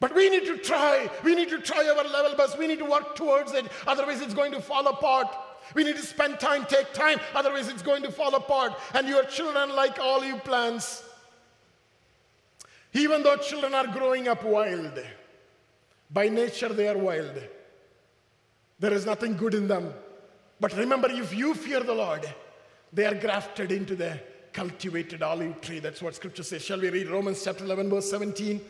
But 0.00 0.14
we 0.14 0.28
need 0.28 0.44
to 0.46 0.58
try. 0.58 1.08
We 1.22 1.34
need 1.34 1.48
to 1.50 1.60
try 1.60 1.88
our 1.88 2.04
level 2.04 2.36
best. 2.36 2.58
We 2.58 2.66
need 2.66 2.80
to 2.80 2.84
work 2.84 3.14
towards 3.14 3.52
it. 3.52 3.66
Otherwise, 3.86 4.20
it's 4.20 4.34
going 4.34 4.52
to 4.52 4.60
fall 4.60 4.86
apart. 4.88 5.28
We 5.74 5.84
need 5.84 5.96
to 5.96 6.02
spend 6.02 6.40
time, 6.40 6.66
take 6.66 6.92
time. 6.92 7.20
Otherwise, 7.34 7.68
it's 7.68 7.82
going 7.82 8.02
to 8.02 8.10
fall 8.10 8.34
apart. 8.34 8.72
And 8.94 9.06
your 9.08 9.24
children, 9.24 9.74
like 9.74 9.98
olive 10.00 10.42
plants, 10.42 11.04
even 12.92 13.22
though 13.22 13.36
children 13.36 13.72
are 13.74 13.86
growing 13.86 14.28
up 14.28 14.44
wild, 14.44 15.00
by 16.10 16.28
nature 16.28 16.68
they 16.68 16.88
are 16.88 16.98
wild. 16.98 17.40
There 18.82 18.92
is 18.92 19.06
nothing 19.06 19.36
good 19.36 19.54
in 19.54 19.68
them. 19.68 19.94
But 20.58 20.76
remember, 20.76 21.08
if 21.08 21.32
you 21.32 21.54
fear 21.54 21.84
the 21.84 21.94
Lord, 21.94 22.28
they 22.92 23.06
are 23.06 23.14
grafted 23.14 23.70
into 23.70 23.94
the 23.94 24.18
cultivated 24.52 25.22
olive 25.22 25.60
tree. 25.60 25.78
That's 25.78 26.02
what 26.02 26.16
scripture 26.16 26.42
says. 26.42 26.64
Shall 26.64 26.80
we 26.80 26.90
read 26.90 27.08
Romans 27.08 27.44
chapter 27.44 27.64
11, 27.64 27.88
verse 27.88 28.10
17? 28.10 28.60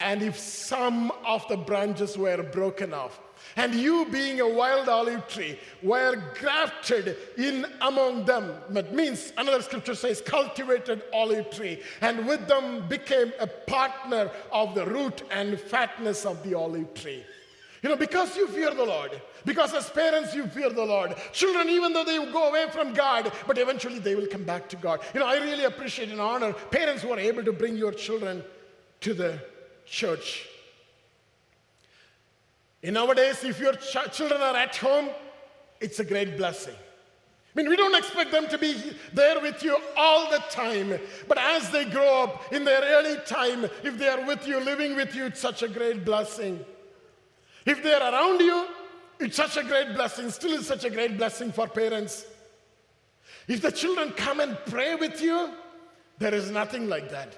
And 0.00 0.22
if 0.22 0.38
some 0.38 1.12
of 1.26 1.46
the 1.48 1.58
branches 1.58 2.16
were 2.16 2.42
broken 2.42 2.94
off, 2.94 3.20
and 3.54 3.74
you 3.74 4.06
being 4.10 4.40
a 4.40 4.48
wild 4.48 4.88
olive 4.88 5.28
tree 5.28 5.58
were 5.82 6.16
grafted 6.40 7.18
in 7.36 7.66
among 7.82 8.24
them, 8.24 8.54
that 8.70 8.94
means 8.94 9.34
another 9.36 9.60
scripture 9.60 9.94
says 9.94 10.22
cultivated 10.22 11.02
olive 11.12 11.50
tree, 11.50 11.82
and 12.00 12.26
with 12.26 12.48
them 12.48 12.88
became 12.88 13.30
a 13.38 13.46
partner 13.46 14.30
of 14.52 14.74
the 14.74 14.86
root 14.86 15.22
and 15.30 15.60
fatness 15.60 16.24
of 16.24 16.42
the 16.44 16.54
olive 16.54 16.94
tree. 16.94 17.26
You 17.82 17.88
know, 17.88 17.96
because 17.96 18.36
you 18.36 18.46
fear 18.46 18.74
the 18.74 18.84
Lord, 18.84 19.20
because 19.44 19.72
as 19.72 19.88
parents 19.88 20.34
you 20.34 20.46
fear 20.46 20.68
the 20.68 20.84
Lord. 20.84 21.14
Children, 21.32 21.70
even 21.70 21.94
though 21.94 22.04
they 22.04 22.16
go 22.30 22.48
away 22.48 22.66
from 22.70 22.92
God, 22.92 23.32
but 23.46 23.56
eventually 23.56 23.98
they 23.98 24.14
will 24.14 24.26
come 24.26 24.44
back 24.44 24.68
to 24.68 24.76
God. 24.76 25.00
You 25.14 25.20
know, 25.20 25.26
I 25.26 25.36
really 25.36 25.64
appreciate 25.64 26.10
and 26.10 26.20
honor 26.20 26.52
parents 26.52 27.02
who 27.02 27.10
are 27.12 27.18
able 27.18 27.42
to 27.44 27.52
bring 27.52 27.76
your 27.76 27.92
children 27.92 28.44
to 29.00 29.14
the 29.14 29.40
church. 29.86 30.46
In 32.82 32.94
nowadays, 32.94 33.44
if 33.44 33.58
your 33.58 33.74
ch- 33.74 34.12
children 34.12 34.40
are 34.42 34.56
at 34.56 34.76
home, 34.76 35.08
it's 35.80 36.00
a 36.00 36.04
great 36.04 36.36
blessing. 36.36 36.74
I 36.74 37.58
mean, 37.60 37.68
we 37.68 37.76
don't 37.76 37.96
expect 37.96 38.30
them 38.30 38.46
to 38.48 38.58
be 38.58 38.80
there 39.12 39.40
with 39.40 39.62
you 39.62 39.76
all 39.96 40.30
the 40.30 40.38
time, 40.50 40.98
but 41.26 41.36
as 41.36 41.70
they 41.70 41.84
grow 41.84 42.24
up 42.24 42.52
in 42.52 42.64
their 42.64 42.80
early 42.82 43.16
time, 43.26 43.64
if 43.82 43.98
they 43.98 44.08
are 44.08 44.24
with 44.24 44.46
you, 44.46 44.60
living 44.60 44.94
with 44.94 45.14
you, 45.16 45.24
it's 45.24 45.40
such 45.40 45.62
a 45.62 45.68
great 45.68 46.04
blessing. 46.04 46.64
If 47.66 47.82
they 47.82 47.92
are 47.92 48.12
around 48.12 48.40
you, 48.40 48.66
it's 49.18 49.36
such 49.36 49.56
a 49.56 49.62
great 49.62 49.94
blessing. 49.94 50.30
Still, 50.30 50.52
is 50.52 50.66
such 50.66 50.84
a 50.84 50.90
great 50.90 51.16
blessing 51.16 51.52
for 51.52 51.68
parents. 51.68 52.24
If 53.46 53.62
the 53.62 53.72
children 53.72 54.12
come 54.12 54.40
and 54.40 54.56
pray 54.66 54.94
with 54.94 55.20
you, 55.20 55.50
there 56.18 56.34
is 56.34 56.50
nothing 56.50 56.88
like 56.88 57.10
that. 57.10 57.34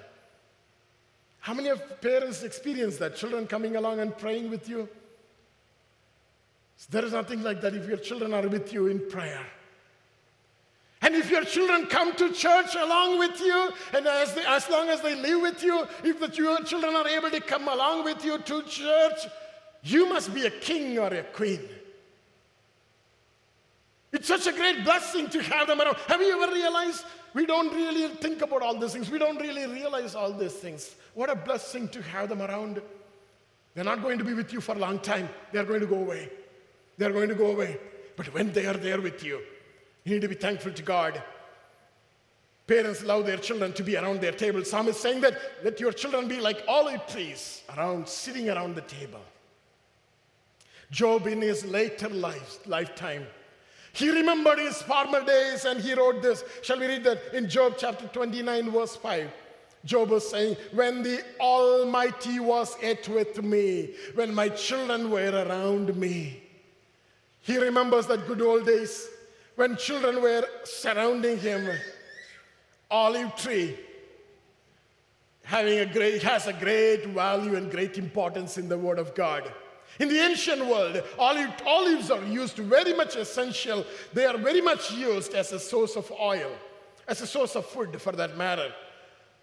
How 1.39 1.53
many 1.53 1.69
of 1.69 2.01
parents 2.01 2.43
experience 2.43 2.97
that? 2.97 3.15
Children 3.17 3.47
coming 3.47 3.75
along 3.75 3.99
and 3.99 4.17
praying 4.17 4.49
with 4.49 4.69
you? 4.69 4.87
There 6.89 7.03
is 7.03 7.13
nothing 7.13 7.43
like 7.43 7.61
that 7.61 7.73
if 7.73 7.87
your 7.87 7.97
children 7.97 8.33
are 8.33 8.47
with 8.47 8.73
you 8.73 8.87
in 8.87 9.09
prayer. 9.09 9.45
And 11.01 11.15
if 11.15 11.29
your 11.29 11.43
children 11.43 11.87
come 11.87 12.15
to 12.15 12.31
church 12.31 12.75
along 12.75 13.19
with 13.19 13.37
you, 13.41 13.71
and 13.93 14.07
as, 14.07 14.33
they, 14.33 14.45
as 14.45 14.69
long 14.69 14.87
as 14.87 15.01
they 15.01 15.15
live 15.15 15.41
with 15.41 15.61
you, 15.61 15.85
if 16.03 16.19
the, 16.19 16.33
your 16.41 16.63
children 16.63 16.95
are 16.95 17.07
able 17.07 17.29
to 17.29 17.41
come 17.41 17.67
along 17.67 18.05
with 18.05 18.23
you 18.23 18.37
to 18.37 18.63
church, 18.63 19.27
you 19.83 20.07
must 20.07 20.33
be 20.33 20.45
a 20.45 20.49
king 20.49 20.97
or 20.97 21.07
a 21.07 21.23
queen. 21.23 21.61
It's 24.13 24.27
such 24.27 24.47
a 24.47 24.53
great 24.53 24.83
blessing 24.83 25.27
to 25.29 25.41
have 25.41 25.67
them 25.67 25.81
around. 25.81 25.97
Have 26.07 26.21
you 26.21 26.41
ever 26.41 26.53
realized 26.53 27.03
we 27.33 27.45
don't 27.45 27.73
really 27.73 28.07
think 28.15 28.41
about 28.41 28.61
all 28.61 28.77
these 28.77 28.93
things? 28.93 29.09
We 29.09 29.17
don't 29.17 29.39
really 29.39 29.65
realize 29.65 30.13
all 30.15 30.31
these 30.31 30.53
things. 30.53 30.95
What 31.15 31.29
a 31.29 31.35
blessing 31.35 31.89
to 31.89 32.01
have 32.03 32.29
them 32.29 32.41
around. 32.41 32.81
They're 33.73 33.83
not 33.83 34.03
going 34.03 34.19
to 34.19 34.23
be 34.23 34.33
with 34.33 34.53
you 34.53 34.61
for 34.61 34.75
a 34.75 34.79
long 34.79 34.99
time, 34.99 35.27
they're 35.51 35.65
going 35.65 35.81
to 35.81 35.87
go 35.87 35.97
away. 35.97 36.29
They're 36.97 37.11
going 37.11 37.29
to 37.29 37.35
go 37.35 37.47
away. 37.47 37.79
But 38.15 38.31
when 38.33 38.53
they 38.53 38.67
are 38.67 38.75
there 38.75 39.01
with 39.01 39.23
you, 39.23 39.41
you 40.03 40.13
need 40.13 40.21
to 40.21 40.27
be 40.27 40.35
thankful 40.35 40.71
to 40.73 40.83
God. 40.83 41.21
Parents 42.67 43.03
love 43.03 43.25
their 43.25 43.37
children 43.37 43.73
to 43.73 43.83
be 43.83 43.97
around 43.97 44.21
their 44.21 44.31
table. 44.31 44.63
Psalm 44.63 44.87
is 44.87 44.97
saying 44.97 45.21
that 45.21 45.37
let 45.63 45.79
your 45.79 45.91
children 45.91 46.27
be 46.27 46.39
like 46.39 46.63
olive 46.67 47.05
trees 47.07 47.63
around, 47.75 48.07
sitting 48.07 48.49
around 48.49 48.75
the 48.75 48.81
table. 48.81 49.19
Job, 50.93 51.25
in 51.25 51.41
his 51.41 51.65
later 51.65 52.07
life, 52.09 52.59
lifetime, 52.67 53.25
he 53.93 54.11
remembered 54.11 54.59
his 54.59 54.79
former 54.83 55.25
days 55.25 55.65
and 55.65 55.81
he 55.81 55.95
wrote 55.95 56.21
this. 56.21 56.43
Shall 56.61 56.79
we 56.79 56.85
read 56.85 57.03
that 57.03 57.33
in 57.33 57.49
Job 57.49 57.75
chapter 57.77 58.07
29, 58.07 58.69
verse 58.69 58.95
5? 58.95 59.31
Job 59.85 60.09
was 60.11 60.29
saying, 60.29 60.55
When 60.71 61.01
the 61.01 61.23
Almighty 61.39 62.39
was 62.39 62.75
yet 62.81 63.07
with 63.09 63.43
me, 63.43 63.95
when 64.13 64.33
my 64.33 64.49
children 64.49 65.09
were 65.09 65.45
around 65.45 65.95
me. 65.97 66.43
He 67.41 67.57
remembers 67.57 68.05
that 68.07 68.27
good 68.27 68.41
old 68.41 68.65
days 68.65 69.09
when 69.55 69.75
children 69.77 70.21
were 70.21 70.45
surrounding 70.63 71.39
him. 71.39 71.69
Olive 72.89 73.35
tree 73.35 73.75
having 75.43 75.79
a 75.79 75.85
great, 75.85 76.23
has 76.23 76.47
a 76.47 76.53
great 76.53 77.07
value 77.07 77.55
and 77.55 77.69
great 77.69 77.97
importance 77.97 78.57
in 78.57 78.69
the 78.69 78.77
Word 78.77 78.99
of 78.99 79.13
God. 79.13 79.51
In 79.99 80.09
the 80.09 80.19
ancient 80.19 80.65
world, 80.65 81.03
olive, 81.19 81.53
olives 81.65 82.09
are 82.09 82.23
used 82.25 82.57
very 82.57 82.93
much 82.93 83.15
essential. 83.15 83.85
They 84.13 84.25
are 84.25 84.37
very 84.37 84.61
much 84.61 84.91
used 84.91 85.33
as 85.33 85.51
a 85.51 85.59
source 85.59 85.95
of 85.95 86.11
oil, 86.19 86.51
as 87.07 87.21
a 87.21 87.27
source 87.27 87.55
of 87.55 87.65
food 87.65 88.01
for 88.01 88.11
that 88.13 88.35
matter. 88.35 88.73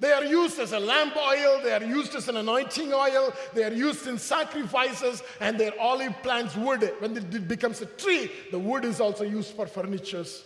They 0.01 0.13
are 0.13 0.25
used 0.25 0.59
as 0.59 0.73
a 0.73 0.81
lamp 0.81 1.15
oil, 1.15 1.61
they 1.63 1.73
are 1.73 1.85
used 1.85 2.15
as 2.15 2.29
an 2.29 2.39
anointing 2.39 2.93
oil, 2.93 3.35
they 3.53 3.65
are 3.65 3.73
used 3.73 4.07
in 4.07 4.19
sacrifices, 4.19 5.23
and 5.41 5.61
their 5.61 5.79
olive 5.79 6.15
plants 6.23 6.57
wood. 6.57 6.91
When 7.01 7.17
it 7.17 7.47
becomes 7.47 7.83
a 7.83 7.87
tree, 7.87 8.31
the 8.51 8.59
wood 8.59 8.87
is 8.87 8.99
also 8.99 9.25
used 9.25 9.55
for 9.55 9.67
furnitures. 9.67 10.43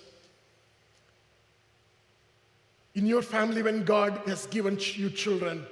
In 2.94 3.06
your 3.06 3.22
family, 3.22 3.62
when 3.62 3.84
God 3.84 4.20
has 4.26 4.46
given 4.46 4.78
you 4.78 5.08
children, 5.10 5.64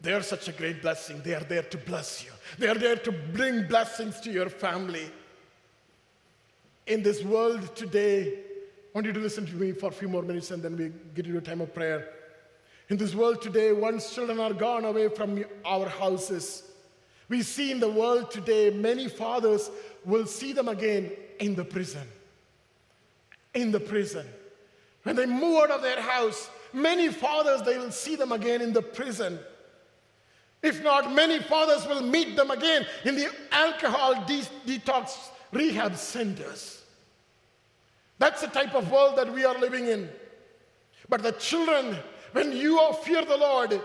they 0.00 0.12
are 0.12 0.22
such 0.22 0.48
a 0.48 0.52
great 0.52 0.80
blessing. 0.80 1.20
They 1.24 1.34
are 1.34 1.44
there 1.44 1.62
to 1.62 1.78
bless 1.78 2.24
you. 2.24 2.31
They 2.58 2.68
are 2.68 2.74
there 2.74 2.96
to 2.96 3.12
bring 3.12 3.66
blessings 3.66 4.20
to 4.20 4.30
your 4.30 4.48
family. 4.48 5.10
In 6.86 7.02
this 7.02 7.22
world 7.22 7.74
today, 7.74 8.28
I 8.28 8.98
want 8.98 9.06
you 9.06 9.12
to 9.12 9.20
listen 9.20 9.46
to 9.46 9.54
me 9.54 9.72
for 9.72 9.88
a 9.88 9.92
few 9.92 10.08
more 10.08 10.22
minutes 10.22 10.50
and 10.50 10.62
then 10.62 10.76
we 10.76 10.92
get 11.14 11.26
into 11.26 11.38
a 11.38 11.40
time 11.40 11.60
of 11.60 11.72
prayer. 11.72 12.08
In 12.88 12.96
this 12.96 13.14
world 13.14 13.40
today, 13.40 13.72
once 13.72 14.14
children 14.14 14.38
are 14.38 14.52
gone 14.52 14.84
away 14.84 15.08
from 15.08 15.42
our 15.64 15.88
houses, 15.88 16.64
we 17.28 17.42
see 17.42 17.70
in 17.70 17.80
the 17.80 17.88
world 17.88 18.30
today 18.30 18.70
many 18.70 19.08
fathers 19.08 19.70
will 20.04 20.26
see 20.26 20.52
them 20.52 20.68
again 20.68 21.10
in 21.38 21.54
the 21.54 21.64
prison. 21.64 22.06
In 23.54 23.70
the 23.70 23.80
prison. 23.80 24.26
When 25.04 25.16
they 25.16 25.26
move 25.26 25.62
out 25.62 25.70
of 25.70 25.82
their 25.82 26.00
house, 26.00 26.50
many 26.72 27.08
fathers, 27.08 27.62
they 27.62 27.78
will 27.78 27.90
see 27.90 28.16
them 28.16 28.32
again 28.32 28.60
in 28.60 28.72
the 28.72 28.82
prison. 28.82 29.38
If 30.62 30.82
not, 30.82 31.12
many 31.12 31.40
fathers 31.40 31.86
will 31.86 32.02
meet 32.02 32.36
them 32.36 32.50
again 32.50 32.86
in 33.04 33.16
the 33.16 33.28
alcohol 33.50 34.24
de- 34.26 34.48
detox 34.66 35.18
rehab 35.50 35.96
centers. 35.96 36.82
That's 38.18 38.40
the 38.40 38.46
type 38.46 38.74
of 38.74 38.90
world 38.90 39.16
that 39.16 39.32
we 39.32 39.44
are 39.44 39.58
living 39.58 39.88
in. 39.88 40.08
But 41.08 41.22
the 41.22 41.32
children, 41.32 41.96
when 42.30 42.52
you 42.52 42.78
fear 43.02 43.24
the 43.24 43.36
Lord, 43.36 43.80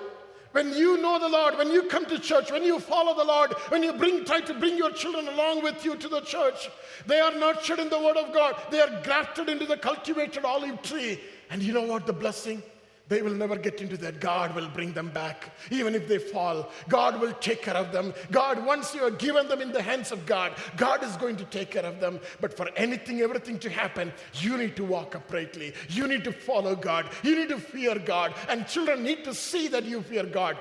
when 0.51 0.73
you 0.73 0.97
know 0.97 1.19
the 1.19 1.27
Lord, 1.27 1.57
when 1.57 1.71
you 1.71 1.83
come 1.83 2.05
to 2.05 2.19
church, 2.19 2.51
when 2.51 2.63
you 2.63 2.79
follow 2.79 3.15
the 3.15 3.23
Lord, 3.23 3.53
when 3.69 3.83
you 3.83 3.93
bring, 3.93 4.23
try 4.23 4.39
to 4.41 4.53
bring 4.53 4.77
your 4.77 4.91
children 4.91 5.27
along 5.27 5.63
with 5.63 5.83
you 5.83 5.95
to 5.95 6.07
the 6.07 6.21
church, 6.21 6.69
they 7.05 7.19
are 7.19 7.33
nurtured 7.33 7.79
in 7.79 7.89
the 7.89 7.99
Word 7.99 8.17
of 8.17 8.33
God. 8.33 8.55
They 8.71 8.79
are 8.79 9.01
grafted 9.03 9.49
into 9.49 9.65
the 9.65 9.77
cultivated 9.77 10.45
olive 10.45 10.81
tree. 10.83 11.19
And 11.49 11.61
you 11.61 11.73
know 11.73 11.83
what? 11.83 12.05
The 12.05 12.13
blessing? 12.13 12.61
They 13.09 13.21
will 13.21 13.33
never 13.33 13.55
get 13.55 13.81
into 13.81 13.95
that. 13.97 14.19
God 14.19 14.53
will 14.53 14.67
bring 14.67 14.91
them 14.91 15.09
back. 15.09 15.51
Even 15.71 15.95
if 15.95 16.07
they 16.07 16.17
fall, 16.17 16.69
God 16.89 17.21
will 17.21 17.31
take 17.33 17.61
care 17.61 17.75
of 17.75 17.93
them. 17.93 18.13
God, 18.31 18.65
once 18.65 18.93
you 18.93 19.03
have 19.03 19.17
given 19.17 19.47
them 19.47 19.61
in 19.61 19.71
the 19.71 19.81
hands 19.81 20.11
of 20.11 20.25
God, 20.25 20.53
God 20.75 21.03
is 21.03 21.15
going 21.15 21.37
to 21.37 21.45
take 21.45 21.71
care 21.71 21.85
of 21.85 22.01
them. 22.01 22.19
But 22.41 22.55
for 22.55 22.67
anything, 22.75 23.21
everything 23.21 23.59
to 23.59 23.69
happen, 23.69 24.11
you 24.33 24.57
need 24.57 24.75
to 24.75 24.83
walk 24.83 25.15
uprightly. 25.15 25.73
You 25.89 26.07
need 26.07 26.25
to 26.25 26.33
follow 26.33 26.75
God. 26.75 27.09
You 27.23 27.37
need 27.37 27.49
to 27.49 27.59
fear 27.59 27.97
God. 27.97 28.33
And 28.49 28.67
children 28.67 29.03
need 29.03 29.23
to 29.23 29.33
see 29.33 29.69
that 29.69 29.85
you 29.85 30.01
fear 30.01 30.25
God. 30.25 30.57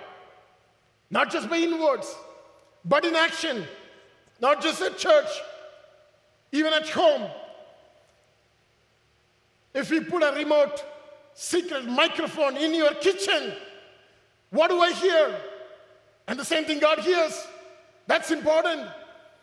Not 1.10 1.32
just 1.32 1.50
by 1.50 1.56
in 1.56 1.80
words, 1.80 2.14
but 2.84 3.04
in 3.04 3.16
action. 3.16 3.64
Not 4.40 4.62
just 4.62 4.80
at 4.82 4.98
church, 4.98 5.28
even 6.52 6.72
at 6.72 6.88
home. 6.88 7.28
If 9.74 9.90
we 9.90 10.00
put 10.00 10.22
a 10.22 10.32
remote 10.32 10.84
secret 11.36 11.84
microphone 11.84 12.56
in 12.56 12.74
your 12.74 12.94
kitchen. 12.94 13.52
What 14.50 14.68
do 14.68 14.80
I 14.80 14.92
hear? 14.92 15.38
And 16.26 16.38
the 16.38 16.44
same 16.44 16.64
thing 16.64 16.80
God 16.80 16.98
hears. 16.98 17.46
That's 18.06 18.30
important. 18.30 18.88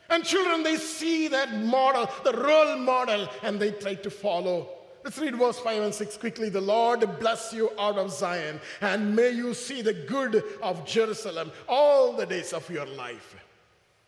And 0.09 0.23
children, 0.25 0.63
they 0.63 0.75
see 0.75 1.27
that 1.29 1.53
model, 1.53 2.09
the 2.23 2.33
role 2.33 2.77
model, 2.77 3.29
and 3.43 3.59
they 3.59 3.71
try 3.71 3.93
to 3.93 4.09
follow. 4.09 4.69
Let's 5.03 5.19
read 5.19 5.35
verse 5.35 5.59
5 5.59 5.83
and 5.83 5.93
6 5.93 6.17
quickly. 6.17 6.49
The 6.49 6.61
Lord 6.61 7.19
bless 7.19 7.53
you 7.53 7.71
out 7.77 7.97
of 7.97 8.11
Zion, 8.11 8.59
and 8.81 9.15
may 9.15 9.29
you 9.29 9.53
see 9.53 9.81
the 9.81 9.93
good 9.93 10.43
of 10.61 10.85
Jerusalem 10.85 11.51
all 11.67 12.13
the 12.13 12.25
days 12.25 12.53
of 12.53 12.69
your 12.69 12.85
life. 12.85 13.35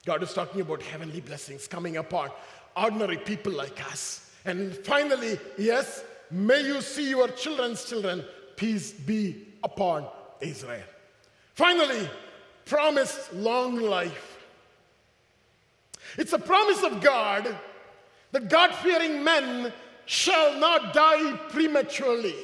God 0.06 0.24
is 0.24 0.34
talking 0.34 0.62
about 0.62 0.82
heavenly 0.82 1.21
blessings 1.21 1.67
coming 1.67 1.98
upon 1.98 2.30
ordinary 2.76 3.17
people 3.17 3.54
like 3.54 3.86
us. 3.91 4.32
And 4.45 4.76
finally, 4.76 5.39
yes, 5.58 6.04
May 6.36 6.65
you 6.65 6.82
see 6.82 7.10
your 7.10 7.30
children's 7.30 7.86
children. 7.86 8.21
Peace 8.58 8.91
be 8.91 9.48
upon 9.63 10.06
Israel. 10.41 10.84
Finally, 11.54 12.10
promised 12.65 13.34
long 13.34 13.78
life. 13.78 14.38
It's 16.17 16.34
a 16.34 16.39
promise 16.39 16.84
of 16.84 17.02
God 17.02 17.56
that 18.34 18.50
God 18.50 18.76
fearing 18.76 19.24
men 19.24 19.71
shall 20.06 20.60
not 20.60 20.93
die 20.93 21.38
prematurely. 21.50 22.36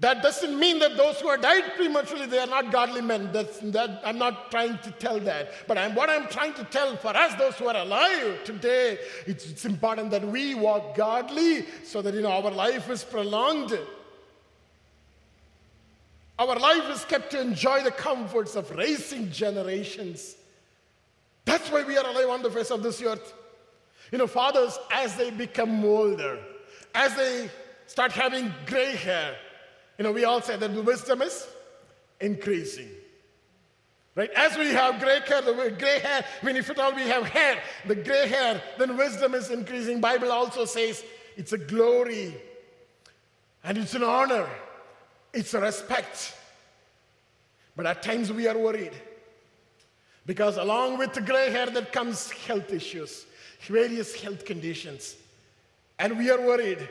That 0.00 0.22
doesn't 0.22 0.58
mean 0.58 0.80
that 0.80 0.96
those 0.96 1.20
who 1.20 1.28
are 1.28 1.36
died 1.36 1.74
prematurely, 1.76 2.26
they 2.26 2.40
are 2.40 2.48
not 2.48 2.72
godly 2.72 3.00
men. 3.00 3.30
That's, 3.32 3.58
that, 3.60 4.02
I'm 4.04 4.18
not 4.18 4.50
trying 4.50 4.78
to 4.78 4.90
tell 4.90 5.20
that. 5.20 5.52
But 5.68 5.78
I'm, 5.78 5.94
what 5.94 6.10
I'm 6.10 6.26
trying 6.26 6.52
to 6.54 6.64
tell 6.64 6.96
for 6.96 7.16
us, 7.16 7.34
those 7.36 7.54
who 7.54 7.68
are 7.68 7.76
alive 7.76 8.42
today, 8.44 8.98
it's, 9.24 9.48
it's 9.48 9.64
important 9.64 10.10
that 10.10 10.26
we 10.26 10.56
walk 10.56 10.96
godly 10.96 11.64
so 11.84 12.02
that 12.02 12.12
you 12.12 12.22
know, 12.22 12.32
our 12.32 12.50
life 12.50 12.90
is 12.90 13.04
prolonged. 13.04 13.78
Our 16.40 16.56
life 16.56 16.90
is 16.90 17.04
kept 17.04 17.30
to 17.30 17.40
enjoy 17.40 17.84
the 17.84 17.92
comforts 17.92 18.56
of 18.56 18.70
raising 18.72 19.30
generations. 19.30 20.34
That's 21.44 21.70
why 21.70 21.84
we 21.84 21.96
are 21.96 22.06
alive 22.06 22.30
on 22.30 22.42
the 22.42 22.50
face 22.50 22.72
of 22.72 22.82
this 22.82 23.00
earth. 23.00 23.32
You 24.10 24.18
know, 24.18 24.26
fathers, 24.26 24.76
as 24.92 25.14
they 25.16 25.30
become 25.30 25.84
older, 25.84 26.40
as 26.94 27.14
they 27.14 27.48
start 27.86 28.10
having 28.10 28.52
gray 28.66 28.96
hair, 28.96 29.36
you 29.98 30.04
know, 30.04 30.12
we 30.12 30.24
all 30.24 30.42
say 30.42 30.56
that 30.56 30.74
the 30.74 30.82
wisdom 30.82 31.22
is 31.22 31.46
increasing. 32.20 32.88
Right? 34.16 34.30
As 34.30 34.56
we 34.56 34.68
have 34.68 35.00
gray 35.00 35.20
hair, 35.26 35.42
the 35.42 35.74
gray 35.76 35.98
hair, 35.98 36.24
I 36.40 36.46
mean, 36.46 36.56
if 36.56 36.70
at 36.70 36.78
all 36.78 36.94
we 36.94 37.02
have 37.02 37.26
hair, 37.26 37.60
the 37.86 37.96
gray 37.96 38.28
hair, 38.28 38.62
then 38.78 38.96
wisdom 38.96 39.34
is 39.34 39.50
increasing. 39.50 40.00
Bible 40.00 40.30
also 40.30 40.64
says 40.64 41.04
it's 41.36 41.52
a 41.52 41.58
glory 41.58 42.36
and 43.64 43.76
it's 43.76 43.94
an 43.94 44.04
honor. 44.04 44.48
It's 45.32 45.52
a 45.54 45.60
respect. 45.60 46.36
But 47.74 47.86
at 47.86 48.02
times 48.02 48.32
we 48.32 48.46
are 48.46 48.56
worried. 48.56 48.92
Because 50.26 50.58
along 50.58 50.98
with 50.98 51.12
the 51.12 51.20
gray 51.20 51.50
hair 51.50 51.66
that 51.66 51.92
comes 51.92 52.30
health 52.30 52.72
issues, 52.72 53.26
various 53.62 54.20
health 54.20 54.44
conditions. 54.44 55.16
And 55.98 56.16
we 56.16 56.30
are 56.30 56.40
worried. 56.40 56.88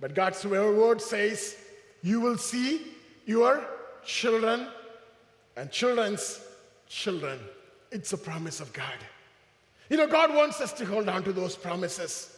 But 0.00 0.14
God's 0.14 0.44
word 0.44 1.00
says 1.00 1.56
you 2.04 2.20
will 2.20 2.36
see 2.36 2.82
your 3.24 3.64
children 4.04 4.68
and 5.56 5.70
children's 5.70 6.38
children. 6.86 7.40
It's 7.90 8.12
a 8.12 8.18
promise 8.18 8.60
of 8.60 8.70
God. 8.74 8.98
You 9.88 9.96
know, 9.96 10.06
God 10.06 10.34
wants 10.34 10.60
us 10.60 10.74
to 10.74 10.84
hold 10.84 11.08
on 11.08 11.24
to 11.24 11.32
those 11.32 11.56
promises. 11.56 12.36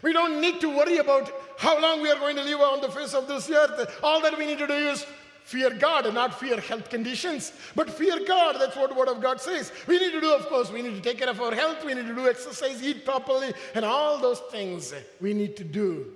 We 0.00 0.14
don't 0.14 0.40
need 0.40 0.62
to 0.62 0.74
worry 0.74 0.96
about 0.96 1.30
how 1.58 1.78
long 1.78 2.00
we 2.00 2.10
are 2.10 2.18
going 2.18 2.36
to 2.36 2.42
live 2.42 2.58
on 2.60 2.80
the 2.80 2.88
face 2.88 3.12
of 3.12 3.28
this 3.28 3.50
earth. 3.50 4.00
All 4.02 4.22
that 4.22 4.38
we 4.38 4.46
need 4.46 4.58
to 4.58 4.66
do 4.66 4.72
is 4.72 5.04
fear 5.44 5.70
God 5.70 6.06
and 6.06 6.14
not 6.14 6.40
fear 6.40 6.58
health 6.58 6.88
conditions, 6.88 7.52
but 7.74 7.90
fear 7.90 8.24
God. 8.26 8.56
That's 8.58 8.76
what 8.76 8.88
the 8.88 8.96
Word 8.96 9.08
of 9.08 9.20
God 9.20 9.42
says. 9.42 9.72
We 9.86 9.98
need 9.98 10.12
to 10.12 10.22
do, 10.22 10.32
of 10.32 10.46
course, 10.46 10.72
we 10.72 10.80
need 10.80 10.94
to 10.94 11.02
take 11.02 11.18
care 11.18 11.28
of 11.28 11.40
our 11.42 11.54
health, 11.54 11.84
we 11.84 11.92
need 11.92 12.06
to 12.06 12.14
do 12.14 12.28
exercise, 12.28 12.82
eat 12.82 13.04
properly, 13.04 13.52
and 13.74 13.84
all 13.84 14.16
those 14.18 14.40
things 14.50 14.94
we 15.20 15.34
need 15.34 15.54
to 15.58 15.64
do. 15.64 16.06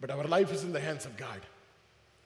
But 0.00 0.10
our 0.10 0.24
life 0.24 0.52
is 0.52 0.62
in 0.62 0.72
the 0.72 0.80
hands 0.80 1.06
of 1.06 1.16
God. 1.16 1.40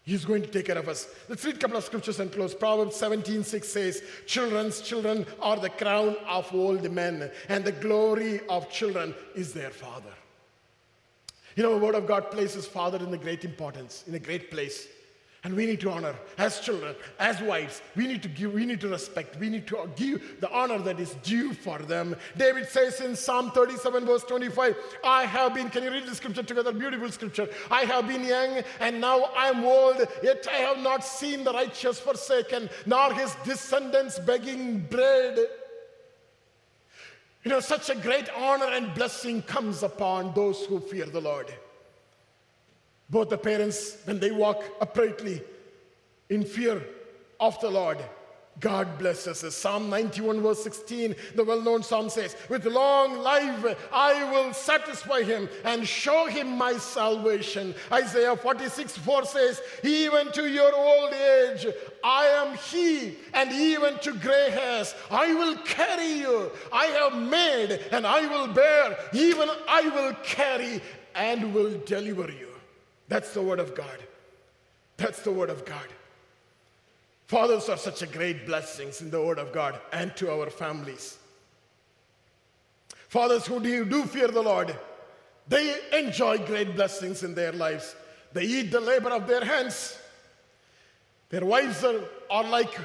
He's 0.06 0.24
going 0.24 0.42
to 0.42 0.48
take 0.48 0.66
care 0.66 0.78
of 0.78 0.88
us. 0.88 1.08
Let's 1.28 1.44
read 1.44 1.56
a 1.56 1.58
couple 1.58 1.76
of 1.76 1.84
scriptures 1.84 2.20
and 2.20 2.32
close. 2.32 2.54
Proverbs 2.54 2.94
17 2.94 3.42
6 3.42 3.68
says, 3.68 4.02
Children's 4.24 4.80
children 4.80 5.26
are 5.42 5.56
the 5.56 5.68
crown 5.68 6.14
of 6.28 6.48
old 6.54 6.88
men, 6.92 7.28
and 7.48 7.64
the 7.64 7.72
glory 7.72 8.40
of 8.48 8.70
children 8.70 9.16
is 9.34 9.52
their 9.52 9.70
father. 9.70 10.14
You 11.56 11.64
know, 11.64 11.76
the 11.76 11.84
Word 11.84 11.96
of 11.96 12.06
God 12.06 12.30
places 12.30 12.66
father 12.66 12.98
in 12.98 13.12
a 13.12 13.18
great 13.18 13.44
importance, 13.44 14.04
in 14.06 14.14
a 14.14 14.20
great 14.20 14.48
place. 14.48 14.86
And 15.46 15.54
we 15.54 15.64
need 15.64 15.78
to 15.82 15.90
honor 15.92 16.16
as 16.38 16.58
children, 16.58 16.96
as 17.20 17.40
wives. 17.40 17.80
We 17.94 18.08
need 18.08 18.20
to 18.24 18.28
give, 18.28 18.52
we 18.52 18.66
need 18.66 18.80
to 18.80 18.88
respect, 18.88 19.38
we 19.38 19.48
need 19.48 19.64
to 19.68 19.88
give 19.94 20.40
the 20.40 20.50
honor 20.50 20.78
that 20.78 20.98
is 20.98 21.14
due 21.22 21.52
for 21.54 21.78
them. 21.78 22.16
David 22.36 22.68
says 22.68 23.00
in 23.00 23.14
Psalm 23.14 23.52
37, 23.52 24.06
verse 24.06 24.24
25, 24.24 24.76
I 25.04 25.24
have 25.24 25.54
been, 25.54 25.70
can 25.70 25.84
you 25.84 25.92
read 25.92 26.04
the 26.04 26.16
scripture 26.16 26.42
together? 26.42 26.72
Beautiful 26.72 27.12
scripture. 27.12 27.48
I 27.70 27.82
have 27.82 28.08
been 28.08 28.24
young 28.24 28.64
and 28.80 29.00
now 29.00 29.30
I 29.36 29.50
am 29.50 29.64
old, 29.64 30.04
yet 30.20 30.48
I 30.52 30.56
have 30.56 30.80
not 30.80 31.04
seen 31.04 31.44
the 31.44 31.52
righteous 31.52 32.00
forsaken, 32.00 32.68
nor 32.84 33.14
his 33.14 33.36
descendants 33.44 34.18
begging 34.18 34.80
bread. 34.80 35.38
You 37.44 37.52
know, 37.52 37.60
such 37.60 37.88
a 37.88 37.94
great 37.94 38.28
honor 38.36 38.66
and 38.66 38.92
blessing 38.96 39.42
comes 39.42 39.84
upon 39.84 40.34
those 40.34 40.64
who 40.64 40.80
fear 40.80 41.06
the 41.06 41.20
Lord. 41.20 41.54
Both 43.08 43.28
the 43.28 43.38
parents, 43.38 43.98
when 44.04 44.18
they 44.18 44.30
walk 44.30 44.64
uprightly 44.80 45.42
in 46.28 46.44
fear 46.44 46.82
of 47.38 47.60
the 47.60 47.70
Lord, 47.70 47.98
God 48.58 48.98
blesses 48.98 49.44
us. 49.44 49.54
Psalm 49.54 49.90
91, 49.90 50.40
verse 50.40 50.62
16, 50.64 51.14
the 51.34 51.44
well 51.44 51.60
known 51.60 51.82
psalm 51.82 52.08
says, 52.08 52.34
With 52.48 52.64
long 52.64 53.18
life 53.18 53.76
I 53.92 54.30
will 54.32 54.54
satisfy 54.54 55.22
him 55.22 55.48
and 55.64 55.86
show 55.86 56.26
him 56.26 56.56
my 56.56 56.78
salvation. 56.78 57.74
Isaiah 57.92 58.34
46, 58.34 58.96
4 58.96 59.24
says, 59.26 59.60
Even 59.82 60.32
to 60.32 60.48
your 60.48 60.74
old 60.74 61.12
age 61.12 61.66
I 62.02 62.24
am 62.26 62.56
he, 62.56 63.16
and 63.34 63.52
even 63.52 63.98
to 63.98 64.12
gray 64.14 64.50
hairs 64.50 64.94
I 65.10 65.34
will 65.34 65.56
carry 65.58 66.12
you. 66.12 66.50
I 66.72 66.86
have 66.86 67.20
made 67.20 67.80
and 67.92 68.06
I 68.06 68.26
will 68.26 68.48
bear, 68.54 68.96
even 69.12 69.50
I 69.68 69.82
will 69.88 70.14
carry 70.22 70.80
and 71.14 71.52
will 71.52 71.78
deliver 71.84 72.30
you. 72.30 72.45
That's 73.08 73.32
the 73.32 73.42
Word 73.42 73.60
of 73.60 73.74
God. 73.74 73.98
That's 74.96 75.22
the 75.22 75.32
Word 75.32 75.50
of 75.50 75.64
God. 75.64 75.86
Fathers 77.26 77.68
are 77.68 77.76
such 77.76 78.02
a 78.02 78.06
great 78.06 78.46
blessings 78.46 79.00
in 79.00 79.10
the 79.10 79.22
Word 79.22 79.38
of 79.38 79.52
God 79.52 79.80
and 79.92 80.14
to 80.16 80.30
our 80.30 80.50
families. 80.50 81.18
Fathers 83.08 83.46
who 83.46 83.60
do, 83.60 83.84
do 83.84 84.04
fear 84.04 84.28
the 84.28 84.42
Lord, 84.42 84.76
they 85.48 85.76
enjoy 85.92 86.38
great 86.38 86.74
blessings 86.74 87.22
in 87.22 87.34
their 87.34 87.52
lives. 87.52 87.94
They 88.32 88.44
eat 88.44 88.70
the 88.70 88.80
labor 88.80 89.10
of 89.10 89.26
their 89.26 89.44
hands. 89.44 89.98
Their 91.30 91.44
wives 91.44 91.84
are, 91.84 92.00
are 92.30 92.44
like 92.44 92.76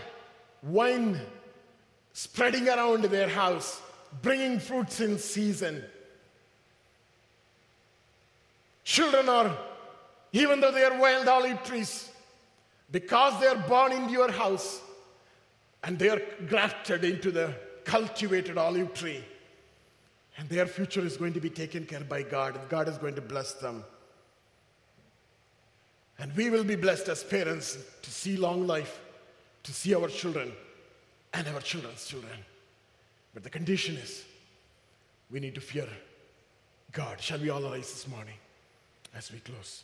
wine 0.64 1.20
spreading 2.14 2.68
around 2.68 3.04
their 3.06 3.30
house. 3.30 3.82
bringing 4.22 4.60
fruits 4.60 5.00
in 5.00 5.18
season. 5.18 5.84
Children 8.84 9.30
are, 9.30 9.58
even 10.34 10.62
though 10.62 10.72
they 10.72 10.84
are 10.84 10.98
wild 10.98 11.28
olive 11.28 11.64
trees, 11.64 12.10
because 12.92 13.40
they 13.40 13.48
are 13.48 13.68
born 13.68 13.92
into 13.92 14.12
your 14.12 14.32
house 14.32 14.82
and 15.84 15.98
they 15.98 16.10
are 16.10 16.22
grafted 16.48 17.04
into 17.04 17.32
the 17.32 17.54
cultivated 17.84 18.58
olive 18.58 18.94
tree, 18.94 19.24
and 20.38 20.48
their 20.50 20.66
future 20.66 21.02
is 21.02 21.18
going 21.18 21.34
to 21.34 21.40
be 21.40 21.50
taken 21.50 21.86
care 21.86 22.02
by 22.02 22.24
God. 22.24 22.56
And 22.56 22.70
God 22.70 22.88
is 22.88 22.98
going 22.98 23.16
to 23.16 23.22
bless 23.22 23.54
them. 23.54 23.84
And 26.20 26.36
we 26.36 26.50
will 26.50 26.64
be 26.64 26.76
blessed 26.76 27.10
as 27.10 27.24
parents 27.24 27.78
to 28.02 28.12
see 28.12 28.38
long 28.38 28.68
life, 28.68 29.02
to 29.64 29.74
see 29.74 29.94
our 29.96 30.08
children 30.08 30.52
and 31.34 31.48
our 31.48 31.60
children's 31.60 32.06
children. 32.06 32.38
But 33.34 33.44
the 33.44 33.50
condition 33.50 33.96
is 33.96 34.24
we 35.30 35.40
need 35.40 35.56
to 35.56 35.62
fear 35.62 35.88
God. 36.92 37.20
Shall 37.20 37.40
we 37.40 37.50
all 37.50 37.62
rise 37.62 37.92
this 37.92 38.08
morning 38.08 38.36
as 39.16 39.32
we 39.32 39.40
close? 39.40 39.84